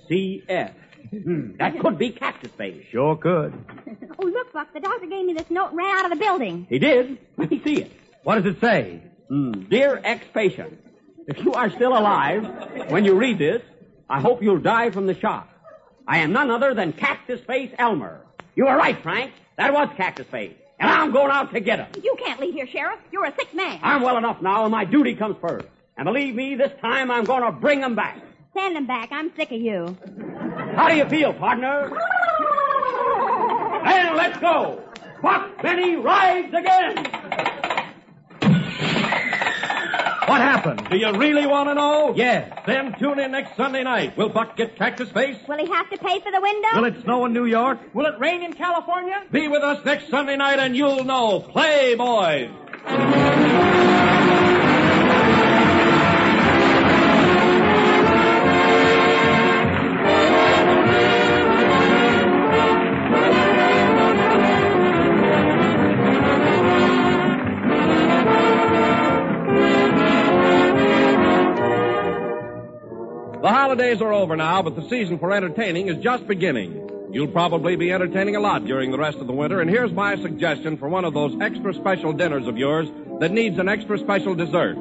C.F. 0.09 0.73
Hmm, 1.23 1.57
that 1.59 1.79
could 1.81 1.99
be 1.99 2.11
Cactus 2.11 2.51
Face. 2.53 2.85
Sure 2.91 3.17
could. 3.17 3.53
Oh, 4.17 4.27
look, 4.27 4.53
Buck, 4.53 4.73
the 4.73 4.79
doctor 4.81 5.07
gave 5.07 5.27
me 5.27 5.33
this 5.35 5.51
note 5.51 5.71
and 5.71 5.77
ran 5.79 5.97
out 5.97 6.05
of 6.05 6.11
the 6.17 6.25
building. 6.25 6.67
He 6.71 6.79
did. 6.79 7.19
Let 7.37 7.51
me 7.51 7.61
see 7.65 7.83
it. 7.83 7.93
What 8.23 8.37
does 8.43 8.55
it 8.55 8.61
say? 8.61 9.03
Hmm, 9.29 9.65
Dear 9.69 10.01
ex-patient, 10.05 10.79
if 11.27 11.45
you 11.45 11.53
are 11.53 11.69
still 11.71 11.97
alive 11.99 12.45
when 12.91 13.05
you 13.05 13.15
read 13.17 13.39
this, 13.39 13.61
I 14.09 14.21
hope 14.21 14.41
you'll 14.43 14.61
die 14.61 14.91
from 14.91 15.07
the 15.09 15.15
shock. 15.19 15.49
I 16.07 16.19
am 16.19 16.33
none 16.33 16.51
other 16.51 16.75
than 16.75 16.93
Cactus 16.93 17.41
Face 17.41 17.73
Elmer. 17.77 18.21
You 18.55 18.67
were 18.67 18.77
right, 18.77 18.97
Frank. 19.03 19.33
That 19.59 19.73
was 19.73 19.89
Cactus 19.97 20.27
Face. 20.29 20.55
And 20.79 20.89
I'm 20.89 21.11
going 21.13 21.31
out 21.33 21.53
to 21.53 21.61
get 21.61 21.81
him. 21.81 21.89
You 22.03 22.15
can't 22.25 22.41
leave 22.41 22.55
here, 22.55 22.69
Sheriff. 22.69 23.01
You're 23.13 23.25
a 23.27 23.35
sick 23.35 23.53
man. 23.53 23.81
I'm 23.83 24.03
well 24.03 24.17
enough 24.17 24.41
now, 24.43 24.63
and 24.65 24.71
my 24.73 24.85
duty 24.85 25.17
comes 25.17 25.37
first. 25.41 25.67
And 25.97 26.05
believe 26.05 26.35
me, 26.37 26.55
this 26.55 26.73
time 26.81 27.11
I'm 27.11 27.25
going 27.25 27.43
to 27.43 27.53
bring 27.53 27.81
him 27.81 27.95
back. 27.97 28.21
Send 28.57 28.77
him 28.77 28.87
back. 28.87 29.09
I'm 29.11 29.35
sick 29.35 29.51
of 29.51 29.61
you. 29.61 29.97
How 30.77 30.89
do 30.89 30.97
you 30.97 31.05
feel, 31.09 31.33
partner? 31.35 31.91
And 33.87 34.17
let's 34.17 34.39
go. 34.39 34.83
Buck 35.23 35.63
Benny 35.63 35.97
rides 35.97 36.53
again. 36.53 36.97
What 40.27 40.41
happened? 40.41 40.89
Do 40.91 40.97
you 40.97 41.13
really 41.13 41.47
want 41.47 41.69
to 41.69 41.75
know? 41.75 42.15
Yes. 42.17 42.51
Then 42.67 42.95
tune 42.99 43.19
in 43.21 43.31
next 43.33 43.57
Sunday 43.57 43.85
night. 43.85 44.17
Will 44.17 44.31
Buck 44.31 44.57
get 44.57 44.75
Cactus 44.77 45.11
Face? 45.11 45.37
Will 45.47 45.59
he 45.59 45.67
have 45.71 45.89
to 45.91 45.99
pay 45.99 46.19
for 46.21 46.33
the 46.33 46.41
window? 46.41 46.69
Will 46.77 46.85
it 46.87 47.03
snow 47.05 47.27
in 47.27 47.33
New 47.33 47.45
York? 47.45 47.79
Will 47.95 48.07
it 48.07 48.19
rain 48.19 48.43
in 48.43 48.55
California? 48.55 49.23
Be 49.31 49.49
with 49.49 49.63
us 49.63 49.85
next 49.85 50.09
Sunday 50.09 50.37
night 50.37 50.59
and 50.59 50.77
you'll 50.77 51.05
know. 51.05 51.41
Play, 51.41 51.95
boys. 51.95 52.51
Holidays 73.95 74.03
are 74.03 74.23
over 74.23 74.37
now, 74.37 74.63
but 74.63 74.75
the 74.75 74.89
season 74.89 75.19
for 75.19 75.33
entertaining 75.33 75.89
is 75.89 76.03
just 76.03 76.27
beginning. 76.27 76.91
You'll 77.13 77.29
probably 77.29 77.77
be 77.77 77.93
entertaining 77.93 78.35
a 78.35 78.41
lot 78.41 78.65
during 78.65 78.91
the 78.91 78.99
rest 78.99 79.19
of 79.19 79.29
the 79.29 79.33
winter, 79.33 79.61
and 79.61 79.71
here's 79.71 79.93
my 79.93 80.17
suggestion 80.17 80.77
for 80.77 80.89
one 80.89 81.05
of 81.05 81.15
those 81.15 81.41
extra 81.41 81.73
special 81.75 82.13
dinners 82.13 82.49
of 82.49 82.59
yours 82.59 82.89
that 83.21 83.31
needs 83.31 83.57
an 83.59 83.69
extra 83.69 83.99
special 83.99 84.35
dessert. 84.35 84.77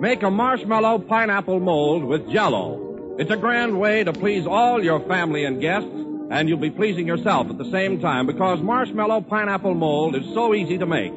Make 0.00 0.22
a 0.22 0.30
marshmallow 0.30 1.00
pineapple 1.00 1.60
mold 1.60 2.04
with 2.04 2.30
jello. 2.30 3.16
It's 3.18 3.30
a 3.30 3.36
grand 3.36 3.78
way 3.78 4.02
to 4.02 4.14
please 4.14 4.46
all 4.46 4.82
your 4.82 5.00
family 5.00 5.44
and 5.44 5.60
guests, 5.60 5.90
and 6.30 6.48
you'll 6.48 6.58
be 6.58 6.70
pleasing 6.70 7.06
yourself 7.06 7.50
at 7.50 7.58
the 7.58 7.70
same 7.70 8.00
time 8.00 8.26
because 8.26 8.62
marshmallow 8.62 9.20
pineapple 9.22 9.74
mold 9.74 10.16
is 10.16 10.24
so 10.32 10.54
easy 10.54 10.78
to 10.78 10.86
make. 10.86 11.12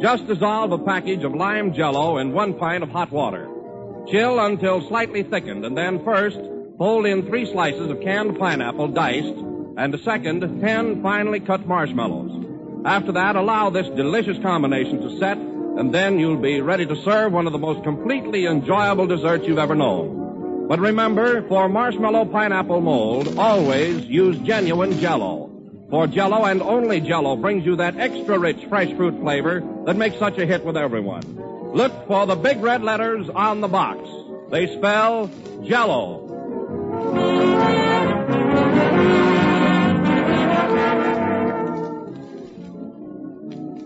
Just 0.00 0.26
dissolve 0.26 0.72
a 0.72 0.78
package 0.78 1.22
of 1.22 1.32
lime 1.32 1.74
jello 1.74 2.18
in 2.18 2.32
one 2.32 2.54
pint 2.54 2.82
of 2.82 2.90
hot 2.90 3.12
water. 3.12 3.48
Chill 4.10 4.40
until 4.40 4.86
slightly 4.88 5.22
thickened, 5.22 5.64
and 5.64 5.78
then 5.78 6.04
first 6.04 6.40
fold 6.78 7.06
in 7.06 7.26
three 7.26 7.46
slices 7.46 7.90
of 7.90 8.00
canned 8.00 8.38
pineapple 8.38 8.88
diced, 8.88 9.36
and 9.76 9.94
a 9.94 9.98
second 9.98 10.60
ten 10.60 11.02
finely 11.02 11.40
cut 11.40 11.66
marshmallows. 11.66 12.46
After 12.84 13.12
that, 13.12 13.36
allow 13.36 13.70
this 13.70 13.88
delicious 13.88 14.38
combination 14.38 15.00
to 15.02 15.18
set, 15.18 15.38
and 15.38 15.94
then 15.94 16.18
you'll 16.18 16.36
be 16.36 16.60
ready 16.60 16.84
to 16.86 16.96
serve 17.02 17.32
one 17.32 17.46
of 17.46 17.52
the 17.52 17.58
most 17.58 17.82
completely 17.84 18.46
enjoyable 18.46 19.06
desserts 19.06 19.46
you've 19.46 19.58
ever 19.58 19.74
known. 19.74 20.66
But 20.68 20.80
remember, 20.80 21.46
for 21.48 21.68
marshmallow 21.68 22.26
pineapple 22.26 22.80
mold, 22.80 23.38
always 23.38 24.04
use 24.06 24.38
genuine 24.38 24.98
jello. 24.98 25.50
For 25.90 26.06
jello 26.06 26.44
and 26.44 26.62
only 26.62 27.00
jello 27.00 27.36
brings 27.36 27.66
you 27.66 27.76
that 27.76 27.98
extra 27.98 28.38
rich 28.38 28.64
fresh 28.66 28.92
fruit 28.94 29.20
flavor 29.20 29.62
that 29.84 29.96
makes 29.96 30.18
such 30.18 30.38
a 30.38 30.46
hit 30.46 30.64
with 30.64 30.76
everyone. 30.76 31.22
Look 31.74 32.06
for 32.06 32.26
the 32.26 32.36
big 32.36 32.60
red 32.60 32.82
letters 32.82 33.28
on 33.28 33.60
the 33.60 33.68
box. 33.68 34.08
They 34.50 34.66
spell 34.74 35.30
Jello. 35.64 36.21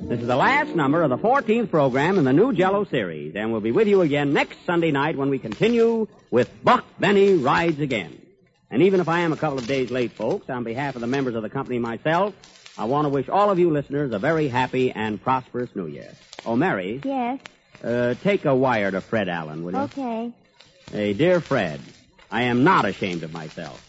This 0.09 0.21
is 0.21 0.27
the 0.29 0.37
last 0.37 0.75
number 0.75 1.03
of 1.03 1.11
the 1.11 1.19
14th 1.19 1.69
program 1.71 2.17
in 2.19 2.25
the 2.25 2.33
new 2.33 2.53
Jello 2.53 2.85
series, 2.85 3.35
and 3.35 3.51
we'll 3.51 3.61
be 3.61 3.73
with 3.73 3.89
you 3.89 4.03
again 4.03 4.33
next 4.33 4.57
Sunday 4.65 4.93
night 4.93 5.17
when 5.17 5.31
we 5.31 5.39
continue 5.41 6.07
with 6.31 6.49
Buck 6.63 6.85
Benny 7.01 7.35
Rides 7.35 7.81
Again. 7.81 8.21
And 8.71 8.83
even 8.83 9.01
if 9.01 9.09
I 9.09 9.21
am 9.21 9.33
a 9.33 9.37
couple 9.37 9.59
of 9.59 9.67
days 9.67 9.91
late, 9.91 10.13
folks, 10.13 10.49
on 10.49 10.63
behalf 10.65 10.95
of 10.95 11.01
the 11.01 11.07
members 11.09 11.35
of 11.35 11.43
the 11.43 11.51
company 11.51 11.79
myself, 11.81 12.35
I 12.79 12.85
want 12.85 13.07
to 13.07 13.09
wish 13.09 13.29
all 13.29 13.51
of 13.51 13.59
you 13.59 13.71
listeners 13.71 14.13
a 14.13 14.19
very 14.21 14.47
happy 14.49 14.93
and 14.93 15.21
prosperous 15.21 15.71
New 15.75 15.87
Year. 15.89 16.13
Oh, 16.45 16.55
Mary, 16.55 17.01
Yes. 17.05 17.41
uh, 17.83 18.15
take 18.23 18.45
a 18.45 18.55
wire 18.55 18.91
to 18.93 19.01
Fred 19.01 19.29
Allen, 19.29 19.65
will 19.65 19.73
you? 19.73 19.79
Okay. 19.81 20.33
Hey, 20.93 21.13
dear 21.15 21.41
Fred, 21.41 21.81
I 22.31 22.43
am 22.43 22.63
not 22.63 22.85
ashamed 22.85 23.25
of 23.25 23.33
myself. 23.33 23.83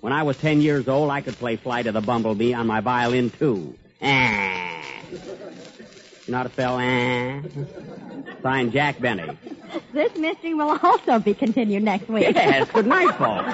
When 0.00 0.12
I 0.12 0.24
was 0.24 0.36
ten 0.38 0.60
years 0.60 0.88
old, 0.88 1.10
I 1.10 1.20
could 1.20 1.36
play 1.36 1.54
Flight 1.56 1.86
of 1.86 1.94
the 1.94 2.00
Bumblebee 2.00 2.52
on 2.52 2.66
my 2.66 2.80
violin, 2.80 3.30
too. 3.30 3.76
Ah. 4.02 4.61
You 6.32 6.36
a 6.36 6.38
how 6.38 6.44
to 6.44 6.52
spell 6.54 6.78
ah? 6.80 8.40
Signed 8.42 8.72
Jack 8.72 8.98
Benny. 9.00 9.36
This 9.92 10.16
mystery 10.16 10.54
will 10.54 10.78
also 10.82 11.18
be 11.18 11.34
continued 11.34 11.82
next 11.82 12.08
week. 12.08 12.34
Yes, 12.34 12.70
good 12.72 12.86
night, 12.86 13.14
folks. 13.18 13.52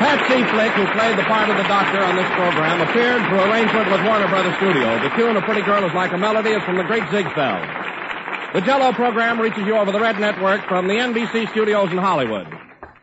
Patsy 0.00 0.40
Flick, 0.48 0.72
who 0.72 0.86
played 0.96 1.18
the 1.18 1.24
part 1.24 1.50
of 1.50 1.58
the 1.58 1.62
doctor 1.64 2.02
on 2.02 2.16
this 2.16 2.30
program, 2.30 2.80
appeared 2.80 3.20
for 3.28 3.36
arrangement 3.36 3.90
with 3.90 4.02
Warner 4.06 4.28
Brothers 4.28 4.56
Studio. 4.56 4.98
The 5.02 5.10
tune 5.10 5.36
of 5.36 5.42
Pretty 5.44 5.60
Girl 5.60 5.84
is 5.84 5.92
Like 5.92 6.12
a 6.12 6.18
Melody 6.18 6.52
is 6.52 6.62
from 6.64 6.78
the 6.78 6.84
great 6.84 7.04
Ziegfeld. 7.10 7.89
The 8.52 8.60
Jello 8.62 8.92
program 8.92 9.40
reaches 9.40 9.64
you 9.64 9.76
over 9.76 9.92
the 9.92 10.00
Red 10.00 10.18
Network 10.18 10.66
from 10.66 10.88
the 10.88 10.94
NBC 10.94 11.50
studios 11.50 11.92
in 11.92 11.98
Hollywood. 11.98 12.48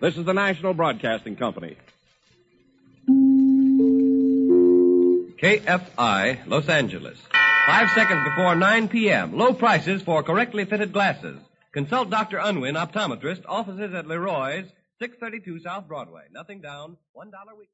This 0.01 0.17
is 0.17 0.25
the 0.25 0.33
National 0.33 0.73
Broadcasting 0.73 1.37
Company. 1.37 1.77
KFI, 5.41 6.47
Los 6.47 6.67
Angeles. 6.67 7.17
Five 7.65 7.89
seconds 7.91 8.25
before 8.25 8.55
9 8.55 8.89
p.m. 8.89 9.37
Low 9.37 9.53
prices 9.53 10.01
for 10.01 10.21
correctly 10.21 10.65
fitted 10.65 10.91
glasses. 10.91 11.39
Consult 11.71 12.09
Dr. 12.09 12.39
Unwin, 12.39 12.75
optometrist, 12.75 13.43
offices 13.47 13.93
at 13.93 14.05
Leroy's, 14.05 14.65
632 14.99 15.61
South 15.61 15.87
Broadway. 15.87 16.23
Nothing 16.33 16.59
down, 16.59 16.97
$1 17.15 17.31
week. 17.57 17.69